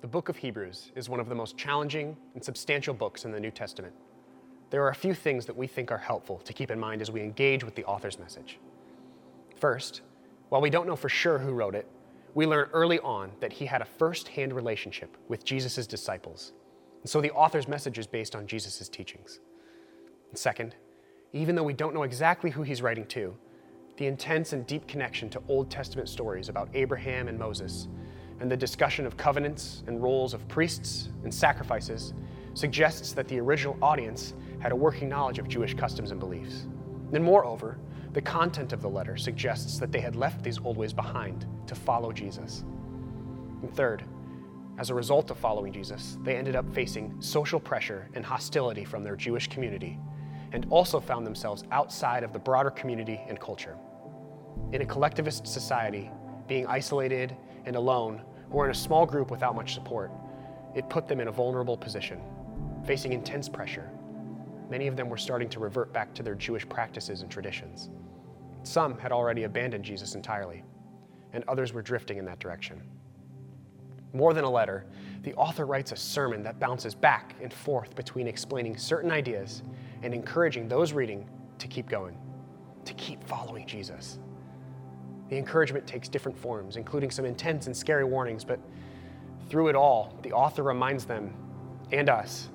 The 0.00 0.06
book 0.06 0.30
of 0.30 0.36
Hebrews 0.38 0.92
is 0.94 1.10
one 1.10 1.20
of 1.20 1.28
the 1.28 1.34
most 1.34 1.58
challenging 1.58 2.16
and 2.34 2.42
substantial 2.42 2.94
books 2.94 3.26
in 3.26 3.32
the 3.32 3.40
New 3.40 3.50
Testament. 3.50 3.92
There 4.70 4.82
are 4.82 4.88
a 4.88 4.94
few 4.94 5.12
things 5.12 5.44
that 5.44 5.56
we 5.56 5.66
think 5.66 5.90
are 5.90 5.98
helpful 5.98 6.38
to 6.38 6.54
keep 6.54 6.70
in 6.70 6.80
mind 6.80 7.02
as 7.02 7.10
we 7.10 7.20
engage 7.20 7.64
with 7.64 7.74
the 7.74 7.84
author's 7.84 8.18
message. 8.18 8.58
First, 9.56 10.00
while 10.48 10.62
we 10.62 10.70
don't 10.70 10.86
know 10.86 10.96
for 10.96 11.10
sure 11.10 11.38
who 11.38 11.52
wrote 11.52 11.74
it, 11.74 11.86
we 12.34 12.46
learn 12.46 12.70
early 12.72 12.98
on 13.00 13.32
that 13.40 13.52
he 13.52 13.66
had 13.66 13.82
a 13.82 13.84
first 13.84 14.28
hand 14.28 14.54
relationship 14.54 15.18
with 15.28 15.44
Jesus' 15.44 15.86
disciples. 15.86 16.54
And 17.02 17.10
so 17.10 17.20
the 17.20 17.32
author's 17.32 17.68
message 17.68 17.98
is 17.98 18.06
based 18.06 18.34
on 18.34 18.46
Jesus' 18.46 18.88
teachings. 18.88 19.40
And 20.30 20.38
second, 20.38 20.76
even 21.34 21.56
though 21.56 21.62
we 21.62 21.74
don't 21.74 21.94
know 21.94 22.04
exactly 22.04 22.50
who 22.50 22.62
he's 22.62 22.80
writing 22.80 23.04
to, 23.08 23.36
the 23.98 24.06
intense 24.06 24.54
and 24.54 24.66
deep 24.66 24.86
connection 24.86 25.28
to 25.28 25.42
Old 25.46 25.70
Testament 25.70 26.08
stories 26.08 26.48
about 26.48 26.70
Abraham 26.72 27.28
and 27.28 27.38
Moses, 27.38 27.88
and 28.40 28.50
the 28.50 28.56
discussion 28.56 29.06
of 29.06 29.16
covenants 29.16 29.82
and 29.86 30.02
roles 30.02 30.34
of 30.34 30.46
priests 30.48 31.10
and 31.24 31.32
sacrifices 31.32 32.14
suggests 32.54 33.12
that 33.12 33.28
the 33.28 33.38
original 33.38 33.76
audience 33.82 34.34
had 34.58 34.72
a 34.72 34.76
working 34.76 35.08
knowledge 35.08 35.38
of 35.38 35.48
Jewish 35.48 35.74
customs 35.74 36.10
and 36.10 36.18
beliefs. 36.18 36.66
And 37.12 37.22
moreover, 37.22 37.78
the 38.12 38.22
content 38.22 38.72
of 38.72 38.82
the 38.82 38.88
letter 38.88 39.16
suggests 39.16 39.78
that 39.78 39.92
they 39.92 40.00
had 40.00 40.16
left 40.16 40.42
these 40.42 40.58
old 40.64 40.76
ways 40.76 40.92
behind 40.92 41.46
to 41.66 41.74
follow 41.74 42.12
Jesus. 42.12 42.64
And 43.62 43.72
third, 43.74 44.04
as 44.78 44.90
a 44.90 44.94
result 44.94 45.30
of 45.30 45.38
following 45.38 45.72
Jesus, 45.72 46.18
they 46.24 46.36
ended 46.36 46.56
up 46.56 46.72
facing 46.74 47.14
social 47.20 47.60
pressure 47.60 48.08
and 48.14 48.24
hostility 48.24 48.84
from 48.84 49.04
their 49.04 49.14
Jewish 49.14 49.46
community, 49.46 49.98
and 50.52 50.66
also 50.70 50.98
found 50.98 51.26
themselves 51.26 51.64
outside 51.70 52.24
of 52.24 52.32
the 52.32 52.38
broader 52.38 52.70
community 52.70 53.20
and 53.28 53.38
culture. 53.38 53.76
In 54.72 54.82
a 54.82 54.86
collectivist 54.86 55.46
society, 55.46 56.10
being 56.48 56.66
isolated 56.66 57.36
and 57.66 57.76
alone, 57.76 58.22
who 58.50 58.58
or 58.58 58.64
in 58.64 58.70
a 58.70 58.74
small 58.74 59.06
group 59.06 59.30
without 59.30 59.54
much 59.54 59.74
support, 59.74 60.10
it 60.74 60.88
put 60.88 61.06
them 61.06 61.20
in 61.20 61.28
a 61.28 61.32
vulnerable 61.32 61.76
position, 61.76 62.20
facing 62.84 63.12
intense 63.12 63.48
pressure. 63.48 63.90
Many 64.68 64.86
of 64.86 64.96
them 64.96 65.08
were 65.08 65.16
starting 65.16 65.48
to 65.50 65.60
revert 65.60 65.92
back 65.92 66.14
to 66.14 66.22
their 66.22 66.34
Jewish 66.34 66.68
practices 66.68 67.22
and 67.22 67.30
traditions. 67.30 67.90
Some 68.62 68.98
had 68.98 69.12
already 69.12 69.44
abandoned 69.44 69.84
Jesus 69.84 70.14
entirely, 70.14 70.62
and 71.32 71.44
others 71.48 71.72
were 71.72 71.82
drifting 71.82 72.18
in 72.18 72.24
that 72.26 72.38
direction. 72.38 72.82
More 74.12 74.34
than 74.34 74.44
a 74.44 74.50
letter, 74.50 74.86
the 75.22 75.34
author 75.34 75.66
writes 75.66 75.92
a 75.92 75.96
sermon 75.96 76.42
that 76.42 76.58
bounces 76.58 76.94
back 76.94 77.34
and 77.40 77.52
forth 77.52 77.94
between 77.94 78.26
explaining 78.26 78.76
certain 78.76 79.10
ideas 79.10 79.62
and 80.02 80.12
encouraging 80.12 80.68
those 80.68 80.92
reading 80.92 81.28
to 81.58 81.68
keep 81.68 81.88
going, 81.88 82.18
to 82.84 82.94
keep 82.94 83.22
following 83.24 83.66
Jesus. 83.66 84.18
The 85.30 85.36
encouragement 85.36 85.86
takes 85.86 86.08
different 86.08 86.36
forms, 86.36 86.76
including 86.76 87.10
some 87.12 87.24
intense 87.24 87.66
and 87.66 87.76
scary 87.76 88.04
warnings, 88.04 88.44
but 88.44 88.58
through 89.48 89.68
it 89.68 89.76
all, 89.76 90.18
the 90.22 90.32
author 90.32 90.64
reminds 90.64 91.04
them 91.04 91.32
and 91.92 92.10
us 92.10 92.48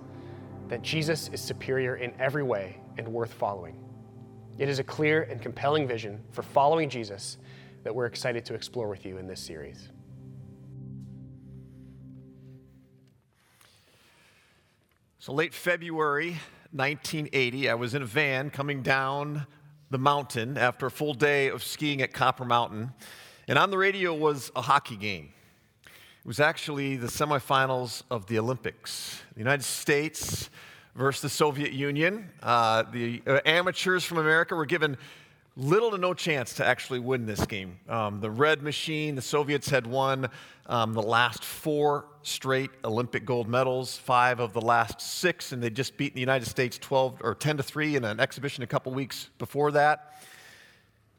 that 0.68 0.82
Jesus 0.82 1.30
is 1.30 1.40
superior 1.40 1.96
in 1.96 2.14
every 2.20 2.44
way 2.44 2.78
and 2.98 3.08
worth 3.08 3.34
following. 3.34 3.78
It 4.58 4.68
is 4.68 4.80
a 4.80 4.84
clear 4.84 5.24
and 5.24 5.42
compelling 5.42 5.88
vision 5.88 6.22
for 6.32 6.42
following 6.42 6.90
Jesus 6.90 7.38
that 7.84 7.96
we're 7.96 8.08
excited 8.08 8.44
to 8.46 8.54
explore 8.54 8.90
with 8.90 9.06
you 9.06 9.18
in 9.20 9.28
this 9.28 9.40
series. 9.40 9.90
So, 15.20 15.34
late 15.34 15.54
February 15.54 16.38
1980, 16.72 17.70
I 17.70 17.74
was 17.74 17.96
in 17.96 18.02
a 18.02 18.06
van 18.06 18.50
coming 18.50 18.82
down 18.82 19.48
the 19.90 19.98
mountain 19.98 20.58
after 20.58 20.88
a 20.88 20.92
full 20.92 21.14
day 21.14 21.50
of 21.50 21.64
skiing 21.64 22.02
at 22.02 22.14
Copper 22.14 22.46
Mountain, 22.46 22.92
and 23.48 23.58
on 23.60 23.70
the 23.70 23.78
radio 23.78 24.14
was 24.14 24.52
a 24.56 24.62
hockey 24.62 24.96
game. 24.96 25.30
It 25.86 26.28
was 26.28 26.40
actually 26.40 26.96
the 26.96 27.08
semifinals 27.08 28.04
of 28.10 28.26
the 28.26 28.40
Olympics. 28.40 29.22
The 29.34 29.40
United 29.40 29.64
States 29.64 30.50
versus 30.96 31.22
the 31.22 31.30
Soviet 31.30 31.72
Union. 31.72 32.30
Uh, 32.42 32.84
the 32.92 33.22
uh, 33.28 33.40
amateurs 33.46 34.04
from 34.04 34.18
America 34.18 34.56
were 34.56 34.66
given 34.66 34.98
little 35.58 35.92
to 35.92 35.98
no 35.98 36.14
chance 36.14 36.54
to 36.56 36.66
actually 36.66 37.00
win 37.00 37.26
this 37.26 37.46
game. 37.46 37.80
Um, 37.88 38.20
the 38.20 38.30
Red 38.30 38.62
Machine, 38.62 39.16
the 39.16 39.22
Soviets 39.22 39.70
had 39.70 39.88
won 39.88 40.30
um, 40.66 40.94
the 40.94 41.02
last 41.02 41.44
four 41.44 42.08
straight 42.24 42.72
Olympic 42.84 43.26
gold 43.26 43.48
medals, 43.48 43.98
five 43.98 44.40
of 44.40 44.52
the 44.52 44.62
last 44.62 45.00
six, 45.00 45.52
and 45.52 45.64
they 45.64 45.70
just 45.70 45.96
beat 45.96 46.14
the 46.14 46.20
United 46.20 46.48
States 46.48 46.78
12 46.78 47.22
or 47.22 47.36
10 47.36 47.58
to 47.58 47.64
3 47.64 47.96
in 47.96 48.04
an 48.04 48.20
exhibition 48.20 48.64
a 48.64 48.68
couple 48.68 48.92
weeks 48.94 49.30
before 49.38 49.72
that. 49.72 50.22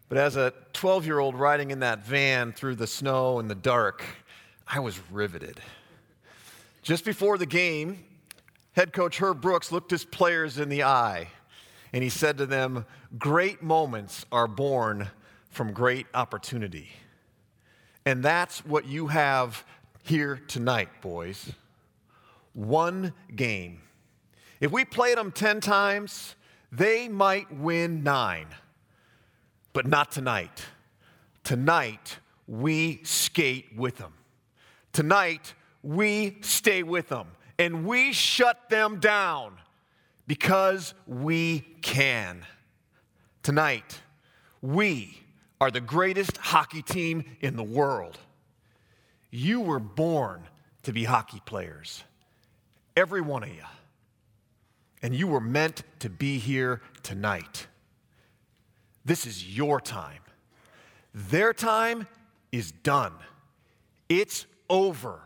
But 0.09 0.19
as 0.19 0.37
a 0.37 0.53
12 0.75 1.07
year 1.07 1.19
old 1.19 1.35
riding 1.35 1.71
in 1.71 1.81
that 1.81 2.05
van 2.05 2.53
through 2.53 2.77
the 2.77 2.87
snow 2.87 3.39
and 3.39 3.51
the 3.51 3.55
dark, 3.55 4.05
I 4.69 4.81
was 4.81 5.01
riveted. 5.11 5.61
Just 6.83 7.05
before 7.05 7.39
the 7.39 7.47
game, 7.47 8.05
head 8.73 8.93
coach 8.93 9.19
Herb 9.19 9.41
Brooks 9.41 9.73
looked 9.73 9.91
his 9.91 10.05
players 10.05 10.59
in 10.59 10.69
the 10.69 10.85
eye 10.85 11.29
and 11.93 12.03
he 12.03 12.09
said 12.09 12.39
to 12.39 12.47
them, 12.47 12.87
Great 13.19 13.63
moments 13.63 14.27
are 14.33 14.47
born 14.47 15.09
from 15.51 15.73
great 15.73 16.07
opportunity. 16.15 16.91
And 18.05 18.23
that's 18.23 18.65
what 18.65 18.87
you 18.87 19.09
have 19.09 19.65
here 20.03 20.41
tonight, 20.47 20.89
boys. 21.01 21.53
One 22.53 23.13
game. 23.35 23.81
If 24.61 24.71
we 24.71 24.85
played 24.85 25.19
them 25.19 25.33
10 25.33 25.61
times, 25.61 26.37
they 26.71 27.09
might 27.09 27.53
win 27.53 28.03
nine. 28.03 28.47
But 29.73 29.87
not 29.87 30.13
tonight. 30.13 30.65
Tonight, 31.45 32.19
we 32.47 33.01
skate 33.03 33.77
with 33.77 33.97
them. 33.99 34.15
Tonight, 34.93 35.55
we 35.83 36.39
stay 36.41 36.83
with 36.83 37.09
them 37.09 37.29
and 37.59 37.85
we 37.87 38.13
shut 38.13 38.69
them 38.69 38.99
down 39.01 39.57
because 40.27 40.95
we 41.07 41.61
can. 41.83 42.45
Tonight, 43.43 44.01
we 44.61 45.21
are 45.61 45.71
the 45.71 45.81
greatest 45.81 46.37
hockey 46.37 46.83
team 46.83 47.25
in 47.41 47.57
the 47.57 47.63
world. 47.63 48.19
You 49.31 49.61
were 49.61 49.81
born 49.81 50.43
to 50.83 50.93
be 50.93 51.05
hockey 51.05 51.41
players, 51.45 52.05
every 52.97 53.21
one 53.21 53.43
of 53.43 53.51
you. 53.51 53.65
And 55.03 55.15
you 55.15 55.29
were 55.29 55.41
meant 55.41 55.83
to 56.01 56.11
be 56.11 56.39
here 56.39 56.81
tonight. 57.03 57.67
This 59.05 59.27
is 59.27 59.57
your 59.57 59.81
time. 59.81 60.23
Their 61.15 61.53
time 61.53 62.09
is 62.51 62.73
done. 62.73 63.13
It's 64.09 64.47
over. 64.69 65.21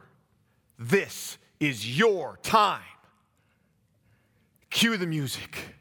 This 0.79 1.39
is 1.61 1.99
your 1.99 2.39
time. 2.43 2.83
Cue 4.71 4.97
the 4.97 5.07
music, 5.07 5.75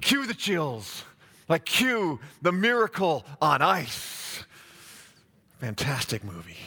cue 0.00 0.26
the 0.26 0.34
chills, 0.34 1.04
like 1.48 1.64
cue 1.64 2.18
the 2.42 2.52
miracle 2.52 3.24
on 3.40 3.62
ice. 3.62 4.44
Fantastic 5.60 6.24
movie. 6.24 6.58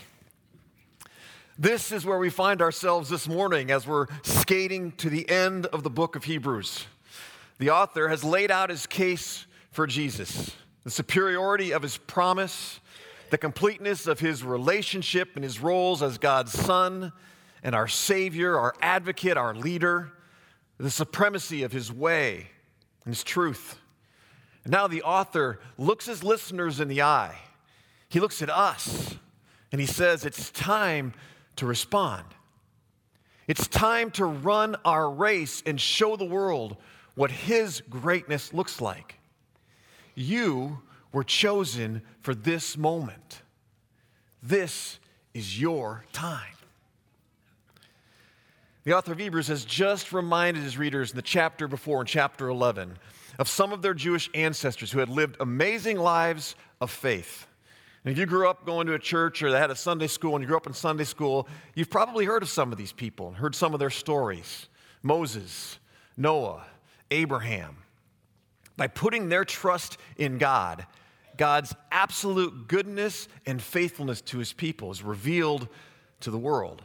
This 1.60 1.92
is 1.92 2.06
where 2.06 2.18
we 2.18 2.30
find 2.30 2.62
ourselves 2.62 3.10
this 3.10 3.28
morning 3.28 3.70
as 3.70 3.86
we're 3.86 4.08
skating 4.24 4.94
to 4.94 5.10
the 5.10 5.30
end 5.30 5.68
of 5.68 5.84
the 5.84 5.90
book 5.90 6.16
of 6.16 6.24
Hebrews. 6.24 6.86
The 7.60 7.70
author 7.70 8.08
has 8.08 8.24
laid 8.24 8.50
out 8.50 8.70
his 8.70 8.88
case 8.88 9.46
for 9.72 9.86
Jesus, 9.86 10.56
the 10.84 10.90
superiority 10.90 11.72
of 11.72 11.84
his 11.84 11.98
promise, 11.98 12.80
the 13.30 13.38
completeness 13.38 14.08
of 14.08 14.20
his 14.20 14.44
relationship 14.44 15.36
and 15.36 15.44
his 15.44 15.60
roles 15.60 16.02
as 16.02 16.18
God's 16.18 16.52
son 16.52 17.12
and 17.62 17.76
our 17.76 17.88
Savior, 17.88 18.58
our 18.58 18.74
advocate, 18.82 19.38
our 19.38 19.54
leader, 19.54 20.12
the 20.84 20.90
supremacy 20.90 21.64
of 21.64 21.72
his 21.72 21.92
way 21.92 22.48
and 23.06 23.14
his 23.14 23.24
truth. 23.24 23.78
And 24.64 24.72
now 24.72 24.88
the 24.88 25.04
author 25.04 25.60
looks 25.78 26.06
his 26.06 26.24
listeners 26.24 26.80
in 26.80 26.88
the 26.88 27.02
eye. 27.02 27.38
He 28.10 28.20
looks 28.20 28.42
at 28.42 28.50
us 28.50 29.16
and 29.72 29.80
he 29.80 29.88
says, 29.88 30.26
It's 30.26 30.52
time 30.52 31.14
to 31.58 31.66
respond. 31.66 32.26
It's 33.48 33.68
time 33.68 34.12
to 34.12 34.26
run 34.26 34.76
our 34.86 35.10
race 35.10 35.62
and 35.66 35.80
show 35.80 36.16
the 36.16 36.26
world 36.26 36.78
what 37.16 37.32
his 37.32 37.82
greatness 37.90 38.54
looks 38.54 38.82
like. 38.82 39.20
You 40.16 40.80
were 41.12 41.24
chosen 41.24 42.02
for 42.22 42.34
this 42.34 42.78
moment. 42.78 43.42
This 44.42 45.00
is 45.34 45.60
your 45.60 46.06
time. 46.14 46.56
The 48.84 48.94
author 48.98 49.12
of 49.12 49.20
Hebrews 49.20 49.48
has 49.48 49.64
just 49.64 50.12
reminded 50.12 50.64
his 50.64 50.76
readers 50.76 51.12
in 51.12 51.16
the 51.16 51.22
chapter 51.22 51.68
before, 51.68 52.02
in 52.02 52.08
chapter 52.08 52.48
11, 52.48 52.98
of 53.38 53.48
some 53.48 53.74
of 53.74 53.84
their 53.84 53.94
Jewish 53.94 54.28
ancestors 54.34 54.92
who 54.92 55.00
had 55.00 55.10
lived 55.10 55.38
amazing 55.40 56.00
lives 56.00 56.56
of 56.80 56.90
faith. 56.90 57.46
And 58.04 58.12
if 58.12 58.18
you 58.18 58.26
grew 58.26 58.50
up 58.50 58.66
going 58.66 58.88
to 58.88 58.96
a 58.96 59.00
church 59.00 59.44
or 59.44 59.52
they 59.52 59.60
had 59.60 59.70
a 59.70 59.76
Sunday 59.76 60.08
school 60.08 60.36
and 60.36 60.42
you 60.42 60.48
grew 60.48 60.58
up 60.58 60.66
in 60.66 60.74
Sunday 60.74 61.04
school, 61.04 61.48
you've 61.76 61.92
probably 61.92 62.26
heard 62.26 62.42
of 62.42 62.50
some 62.50 62.72
of 62.72 62.78
these 62.80 62.92
people 62.92 63.28
and 63.28 63.38
heard 63.38 63.54
some 63.54 63.76
of 63.76 63.80
their 63.80 63.92
stories 63.92 64.68
Moses, 65.04 65.78
Noah, 66.18 66.66
Abraham. 67.12 67.78
By 68.78 68.88
putting 68.88 69.30
their 69.30 69.46
trust 69.46 70.00
in 70.18 70.40
God, 70.40 70.88
God's 71.38 71.76
absolute 71.92 72.68
goodness 72.68 73.28
and 73.46 73.62
faithfulness 73.62 74.22
to 74.22 74.40
his 74.40 74.54
people 74.54 74.90
is 74.90 75.04
revealed 75.04 75.68
to 76.22 76.32
the 76.32 76.40
world. 76.40 76.82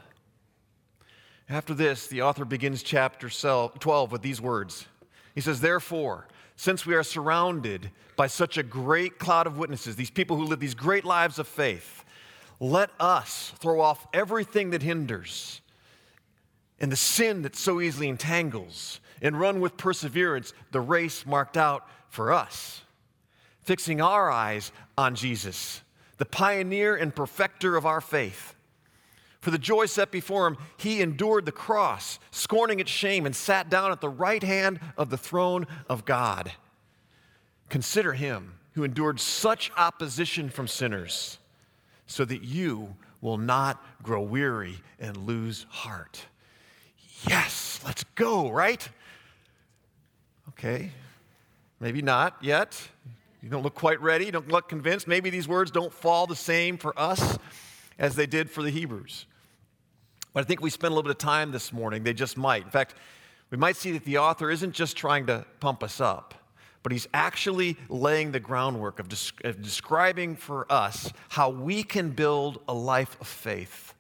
After 1.49 1.75
this, 1.75 2.09
the 2.09 2.23
author 2.23 2.45
begins 2.45 2.83
chapter 2.83 3.29
12 3.29 4.11
with 4.11 4.23
these 4.23 4.41
words. 4.41 4.87
He 5.35 5.41
says, 5.41 5.61
Therefore, 5.61 6.27
since 6.57 6.85
we 6.85 6.95
are 6.95 7.05
surrounded 7.05 7.91
by 8.17 8.27
such 8.27 8.59
a 8.59 8.63
great 8.63 9.19
cloud 9.19 9.47
of 9.47 9.59
witnesses, 9.59 9.95
these 9.95 10.11
people 10.11 10.37
who 10.37 10.45
live 10.45 10.59
these 10.59 10.75
great 10.75 11.05
lives 11.05 11.39
of 11.39 11.47
faith, 11.47 12.05
let 12.59 12.91
us 12.99 13.53
throw 13.59 13.81
off 13.81 14.07
everything 14.13 14.71
that 14.71 14.83
hinders 14.83 15.61
and 16.81 16.91
the 16.91 16.97
sin 16.97 17.43
that 17.43 17.55
so 17.55 17.81
easily 17.81 18.09
entangles 18.09 19.01
and 19.23 19.39
run 19.39 19.61
with 19.61 19.77
perseverance 19.77 20.53
the 20.73 20.81
race 20.81 21.25
marked 21.25 21.57
out 21.57 21.89
for 22.09 22.33
us, 22.33 22.83
fixing 23.63 24.01
our 24.01 24.31
eyes 24.31 24.73
on 24.99 25.15
Jesus, 25.15 25.83
the 26.17 26.25
pioneer 26.25 26.97
and 26.97 27.15
perfecter 27.15 27.77
of 27.77 27.87
our 27.87 28.01
faith. 28.01 28.56
For 29.47 29.53
the 29.53 29.59
joy 29.59 29.87
set 29.87 30.11
before 30.11 30.49
him, 30.49 30.57
he 30.77 31.01
endured 31.01 31.45
the 31.45 31.53
cross, 31.53 32.19
scorning 32.33 32.81
its 32.81 32.91
shame, 32.91 33.27
and 33.27 33.37
sat 33.37 33.71
down 33.71 33.93
at 33.93 34.01
the 34.01 34.09
right 34.09 34.43
hand 34.43 34.81
of 34.99 35.09
the 35.09 35.17
throne 35.17 35.69
of 35.89 36.05
God. 36.05 36.51
Consider 37.69 38.15
him 38.15 38.55
who 38.73 38.83
endured 38.83 39.21
such 39.21 39.71
opposition 39.77 40.51
from 40.51 40.67
sinners, 40.67 41.39
so 42.09 42.25
that 42.25 42.43
you 42.43 42.97
will 43.21 43.39
not 43.39 43.81
grow 44.03 44.21
weary 44.21 44.81
and 44.99 45.17
lose 45.17 45.65
heart. 45.69 46.27
Yes, 47.29 47.79
let's 47.85 48.03
go, 48.17 48.51
right? 48.51 48.89
Okay, 50.49 50.91
maybe 51.79 52.03
not 52.03 52.37
yet. 52.41 52.77
You 53.41 53.49
don't 53.49 53.63
look 53.63 53.77
quite 53.77 54.01
ready, 54.01 54.25
you 54.25 54.33
don't 54.33 54.49
look 54.49 54.69
convinced. 54.69 55.07
Maybe 55.07 55.31
these 55.31 55.47
words 55.47 55.71
don't 55.71 55.93
fall 55.93 56.27
the 56.27 56.35
same 56.35 56.77
for 56.77 56.99
us 56.99 57.39
as 57.97 58.17
they 58.17 58.27
did 58.27 58.51
for 58.51 58.65
the 58.65 58.71
Hebrews. 58.71 59.27
But 60.37 60.45
I 60.45 60.49
think 60.49 60.61
we 60.61 60.69
spend 60.69 60.93
a 60.93 60.95
little 60.95 61.03
bit 61.03 61.13
of 61.13 61.17
time 61.17 61.51
this 61.51 61.73
morning, 61.73 62.03
they 62.03 62.13
just 62.13 62.37
might. 62.37 62.63
In 62.63 62.69
fact, 62.69 62.95
we 63.49 63.57
might 63.57 63.75
see 63.75 63.93
that 63.93 64.05
the 64.05 64.19
author 64.19 64.51
isn't 64.51 64.73
just 64.73 64.95
trying 64.95 65.25
to 65.29 65.47
pump 65.61 65.83
us 65.83 65.99
up, 65.99 66.35
but 66.83 66.93
he's 66.93 67.09
actually 67.15 67.79
laying 67.89 68.33
the 68.33 68.39
groundwork 68.39 68.99
of, 68.99 69.09
of 69.45 69.63
describing 69.63 70.37
for 70.37 70.71
us 70.71 71.11
how 71.31 71.49
we 71.49 71.83
can 71.83 72.11
build 72.11 72.61
a 72.69 72.75
life 72.75 73.17
of 73.19 73.27
faith 73.27 73.95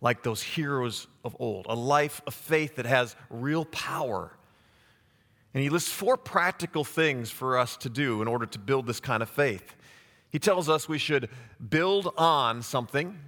like 0.00 0.22
those 0.22 0.44
heroes 0.44 1.08
of 1.24 1.34
old, 1.40 1.66
a 1.68 1.74
life 1.74 2.22
of 2.24 2.34
faith 2.34 2.76
that 2.76 2.86
has 2.86 3.16
real 3.28 3.64
power. 3.64 4.30
And 5.54 5.62
he 5.64 5.70
lists 5.70 5.90
four 5.90 6.16
practical 6.16 6.84
things 6.84 7.32
for 7.32 7.58
us 7.58 7.76
to 7.78 7.88
do 7.88 8.22
in 8.22 8.28
order 8.28 8.46
to 8.46 8.60
build 8.60 8.86
this 8.86 9.00
kind 9.00 9.24
of 9.24 9.28
faith. 9.28 9.74
He 10.30 10.38
tells 10.38 10.68
us 10.68 10.88
we 10.88 10.98
should 10.98 11.28
build 11.68 12.14
on 12.16 12.62
something, 12.62 13.18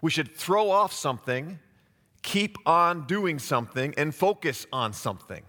we 0.00 0.10
should 0.10 0.34
throw 0.34 0.70
off 0.70 0.94
something, 0.94 1.58
keep 2.26 2.58
on 2.66 3.06
doing 3.06 3.38
something 3.38 3.94
and 3.96 4.12
focus 4.12 4.66
on 4.72 4.92
something. 4.92 5.44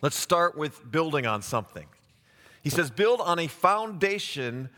Let's 0.00 0.16
start 0.16 0.56
with 0.56 0.90
building 0.90 1.26
on 1.26 1.42
something. 1.42 1.86
He 2.62 2.70
says, 2.70 2.90
build 2.90 3.20
on 3.20 3.38
a 3.38 3.46
foundation 3.46 4.70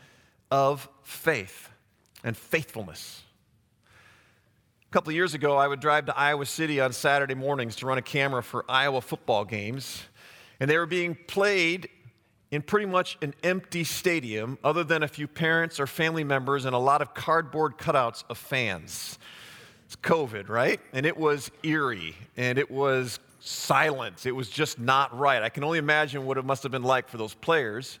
of 0.51 0.89
faith 1.03 1.69
and 2.23 2.35
faithfulness. 2.35 3.23
A 4.89 4.91
couple 4.91 5.09
of 5.09 5.15
years 5.15 5.33
ago, 5.33 5.55
I 5.55 5.69
would 5.69 5.79
drive 5.79 6.05
to 6.07 6.17
Iowa 6.17 6.45
City 6.45 6.81
on 6.81 6.91
Saturday 6.91 7.33
mornings 7.33 7.77
to 7.77 7.85
run 7.85 7.97
a 7.97 8.01
camera 8.01 8.43
for 8.43 8.65
Iowa 8.67 8.99
football 8.99 9.45
games, 9.45 10.03
and 10.59 10.69
they 10.69 10.77
were 10.77 10.85
being 10.85 11.17
played 11.27 11.87
in 12.51 12.61
pretty 12.61 12.87
much 12.87 13.17
an 13.21 13.33
empty 13.43 13.85
stadium, 13.85 14.57
other 14.65 14.83
than 14.83 15.03
a 15.03 15.07
few 15.07 15.27
parents 15.27 15.79
or 15.79 15.87
family 15.87 16.25
members 16.25 16.65
and 16.65 16.75
a 16.75 16.79
lot 16.79 17.01
of 17.01 17.13
cardboard 17.13 17.77
cutouts 17.77 18.25
of 18.29 18.37
fans. 18.37 19.17
It's 19.89 19.95
COVID, 19.95 20.49
right? 20.49 20.79
And 20.93 21.03
it 21.03 21.17
was 21.17 21.49
eerie 21.63 22.15
and 22.37 22.59
it 22.59 22.69
was 22.69 23.19
silent. 23.39 24.27
It 24.27 24.33
was 24.33 24.47
just 24.47 24.77
not 24.77 25.17
right. 25.17 25.41
I 25.41 25.49
can 25.49 25.63
only 25.63 25.79
imagine 25.79 26.27
what 26.27 26.37
it 26.37 26.45
must 26.45 26.61
have 26.61 26.71
been 26.71 26.83
like 26.83 27.09
for 27.09 27.17
those 27.17 27.33
players 27.33 27.97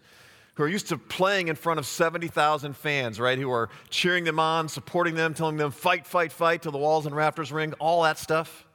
who 0.53 0.61
are 0.61 0.67
used 0.67 0.89
to 0.89 0.99
playing 0.99 1.47
in 1.47 1.55
front 1.55 1.79
of 1.79 1.87
70,000 1.87 2.77
fans, 2.77 3.19
right? 3.19 3.39
Who 3.39 3.49
are 3.49 3.69
cheering 3.89 4.23
them 4.23 4.39
on, 4.39 4.69
supporting 4.69 5.15
them, 5.15 5.33
telling 5.33 5.57
them, 5.57 5.71
fight, 5.71 6.05
fight, 6.05 6.31
fight 6.31 6.61
till 6.61 6.71
the 6.71 6.77
walls 6.77 7.07
and 7.07 7.15
rafters 7.15 7.51
ring, 7.51 7.73
all 7.79 8.03
that 8.03 8.19
stuff. 8.19 8.67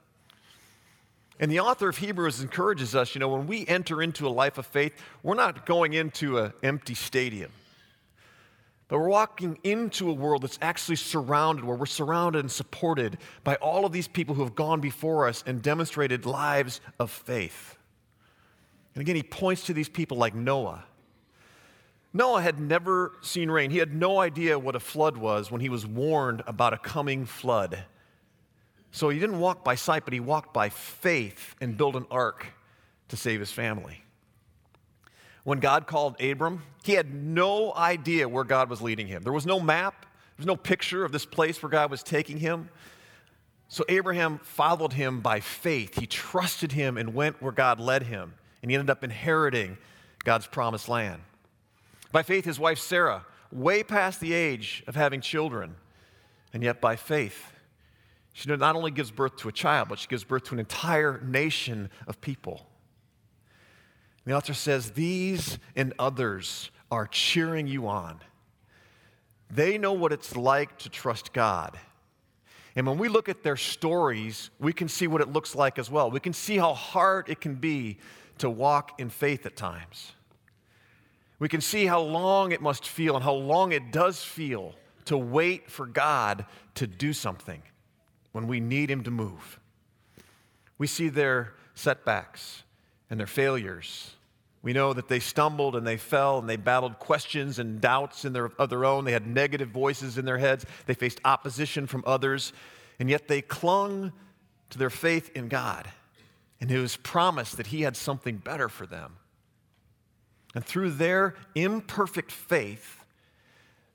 And 1.38 1.52
the 1.52 1.60
author 1.60 1.88
of 1.88 1.98
Hebrews 1.98 2.40
encourages 2.40 2.96
us, 2.96 3.14
you 3.14 3.20
know, 3.20 3.28
when 3.28 3.46
we 3.46 3.64
enter 3.68 4.02
into 4.02 4.26
a 4.26 4.30
life 4.30 4.58
of 4.58 4.66
faith, 4.66 4.92
we're 5.22 5.34
not 5.36 5.66
going 5.66 5.92
into 5.92 6.38
an 6.38 6.52
empty 6.64 6.94
stadium. 6.94 7.52
But 8.88 8.98
we're 8.98 9.08
walking 9.08 9.58
into 9.64 10.10
a 10.10 10.12
world 10.12 10.42
that's 10.42 10.58
actually 10.60 10.96
surrounded, 10.96 11.64
where 11.64 11.76
we're 11.76 11.86
surrounded 11.86 12.40
and 12.40 12.50
supported 12.52 13.18
by 13.42 13.54
all 13.56 13.86
of 13.86 13.92
these 13.92 14.08
people 14.08 14.34
who 14.34 14.42
have 14.42 14.54
gone 14.54 14.80
before 14.80 15.26
us 15.26 15.42
and 15.46 15.62
demonstrated 15.62 16.26
lives 16.26 16.80
of 16.98 17.10
faith. 17.10 17.78
And 18.94 19.00
again, 19.00 19.16
he 19.16 19.22
points 19.22 19.64
to 19.64 19.74
these 19.74 19.88
people 19.88 20.18
like 20.18 20.34
Noah. 20.34 20.84
Noah 22.12 22.42
had 22.42 22.60
never 22.60 23.12
seen 23.22 23.50
rain. 23.50 23.70
He 23.70 23.78
had 23.78 23.94
no 23.94 24.20
idea 24.20 24.58
what 24.58 24.76
a 24.76 24.80
flood 24.80 25.16
was 25.16 25.50
when 25.50 25.60
he 25.60 25.68
was 25.68 25.86
warned 25.86 26.42
about 26.46 26.72
a 26.72 26.78
coming 26.78 27.24
flood. 27.24 27.84
So 28.92 29.08
he 29.08 29.18
didn't 29.18 29.40
walk 29.40 29.64
by 29.64 29.74
sight, 29.74 30.04
but 30.04 30.12
he 30.12 30.20
walked 30.20 30.54
by 30.54 30.68
faith 30.68 31.56
and 31.60 31.76
built 31.76 31.96
an 31.96 32.06
ark 32.10 32.46
to 33.08 33.16
save 33.16 33.40
his 33.40 33.50
family 33.50 34.04
when 35.44 35.60
God 35.60 35.86
called 35.86 36.20
Abram, 36.20 36.62
he 36.82 36.92
had 36.92 37.14
no 37.14 37.72
idea 37.74 38.28
where 38.28 38.44
God 38.44 38.68
was 38.68 38.82
leading 38.82 39.06
him. 39.06 39.22
There 39.22 39.32
was 39.32 39.46
no 39.46 39.60
map, 39.60 40.02
there 40.02 40.38
was 40.38 40.46
no 40.46 40.56
picture 40.56 41.04
of 41.04 41.12
this 41.12 41.26
place 41.26 41.62
where 41.62 41.70
God 41.70 41.90
was 41.90 42.02
taking 42.02 42.38
him. 42.38 42.70
So 43.68 43.84
Abraham 43.88 44.38
followed 44.38 44.94
him 44.94 45.20
by 45.20 45.40
faith. 45.40 45.98
He 45.98 46.06
trusted 46.06 46.72
him 46.72 46.96
and 46.96 47.14
went 47.14 47.40
where 47.42 47.52
God 47.52 47.78
led 47.78 48.04
him, 48.04 48.34
and 48.62 48.70
he 48.70 48.76
ended 48.76 48.90
up 48.90 49.04
inheriting 49.04 49.78
God's 50.24 50.46
promised 50.46 50.88
land. 50.88 51.22
By 52.10 52.22
faith, 52.22 52.44
his 52.44 52.58
wife 52.58 52.78
Sarah, 52.78 53.24
way 53.52 53.82
past 53.82 54.20
the 54.20 54.32
age 54.32 54.82
of 54.86 54.94
having 54.94 55.20
children, 55.20 55.74
and 56.52 56.62
yet 56.62 56.80
by 56.80 56.96
faith, 56.96 57.52
she 58.32 58.48
not 58.48 58.76
only 58.76 58.90
gives 58.90 59.10
birth 59.10 59.36
to 59.38 59.48
a 59.48 59.52
child, 59.52 59.88
but 59.88 59.98
she 59.98 60.08
gives 60.08 60.24
birth 60.24 60.44
to 60.44 60.54
an 60.54 60.58
entire 60.58 61.20
nation 61.24 61.90
of 62.06 62.20
people. 62.20 62.66
The 64.24 64.32
author 64.32 64.54
says, 64.54 64.92
These 64.92 65.58
and 65.76 65.92
others 65.98 66.70
are 66.90 67.06
cheering 67.06 67.66
you 67.66 67.88
on. 67.88 68.20
They 69.50 69.78
know 69.78 69.92
what 69.92 70.12
it's 70.12 70.36
like 70.36 70.78
to 70.78 70.88
trust 70.88 71.32
God. 71.32 71.78
And 72.76 72.86
when 72.86 72.98
we 72.98 73.08
look 73.08 73.28
at 73.28 73.42
their 73.42 73.56
stories, 73.56 74.50
we 74.58 74.72
can 74.72 74.88
see 74.88 75.06
what 75.06 75.20
it 75.20 75.28
looks 75.28 75.54
like 75.54 75.78
as 75.78 75.90
well. 75.90 76.10
We 76.10 76.20
can 76.20 76.32
see 76.32 76.56
how 76.56 76.74
hard 76.74 77.28
it 77.28 77.40
can 77.40 77.54
be 77.54 77.98
to 78.38 78.50
walk 78.50 79.00
in 79.00 79.10
faith 79.10 79.46
at 79.46 79.56
times. 79.56 80.12
We 81.38 81.48
can 81.48 81.60
see 81.60 81.86
how 81.86 82.00
long 82.00 82.52
it 82.52 82.60
must 82.60 82.88
feel 82.88 83.14
and 83.14 83.22
how 83.22 83.34
long 83.34 83.72
it 83.72 83.92
does 83.92 84.22
feel 84.22 84.74
to 85.04 85.16
wait 85.16 85.70
for 85.70 85.86
God 85.86 86.46
to 86.74 86.86
do 86.86 87.12
something 87.12 87.62
when 88.32 88.48
we 88.48 88.58
need 88.58 88.90
Him 88.90 89.04
to 89.04 89.10
move. 89.10 89.60
We 90.78 90.86
see 90.88 91.08
their 91.08 91.54
setbacks 91.74 92.63
and 93.10 93.18
their 93.18 93.26
failures. 93.26 94.12
We 94.62 94.72
know 94.72 94.94
that 94.94 95.08
they 95.08 95.20
stumbled 95.20 95.76
and 95.76 95.86
they 95.86 95.98
fell 95.98 96.38
and 96.38 96.48
they 96.48 96.56
battled 96.56 96.98
questions 96.98 97.58
and 97.58 97.80
doubts 97.80 98.24
in 98.24 98.32
their, 98.32 98.50
of 98.58 98.70
their 98.70 98.84
own. 98.86 99.04
They 99.04 99.12
had 99.12 99.26
negative 99.26 99.68
voices 99.68 100.16
in 100.16 100.24
their 100.24 100.38
heads. 100.38 100.64
They 100.86 100.94
faced 100.94 101.20
opposition 101.24 101.86
from 101.86 102.02
others. 102.06 102.54
And 102.98 103.10
yet 103.10 103.28
they 103.28 103.42
clung 103.42 104.12
to 104.70 104.78
their 104.78 104.90
faith 104.90 105.30
in 105.34 105.48
God. 105.48 105.86
And 106.60 106.70
it 106.70 106.78
was 106.78 106.96
promised 106.96 107.58
that 107.58 107.66
He 107.66 107.82
had 107.82 107.94
something 107.94 108.38
better 108.38 108.70
for 108.70 108.86
them. 108.86 109.16
And 110.54 110.64
through 110.64 110.92
their 110.92 111.34
imperfect 111.54 112.32
faith, 112.32 113.04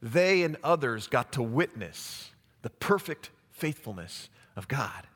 they 0.01 0.43
and 0.43 0.57
others 0.63 1.07
got 1.07 1.31
to 1.33 1.41
witness 1.41 2.31
the 2.61 2.69
perfect 2.69 3.31
faithfulness 3.49 4.29
of 4.55 4.67
God. 4.67 5.07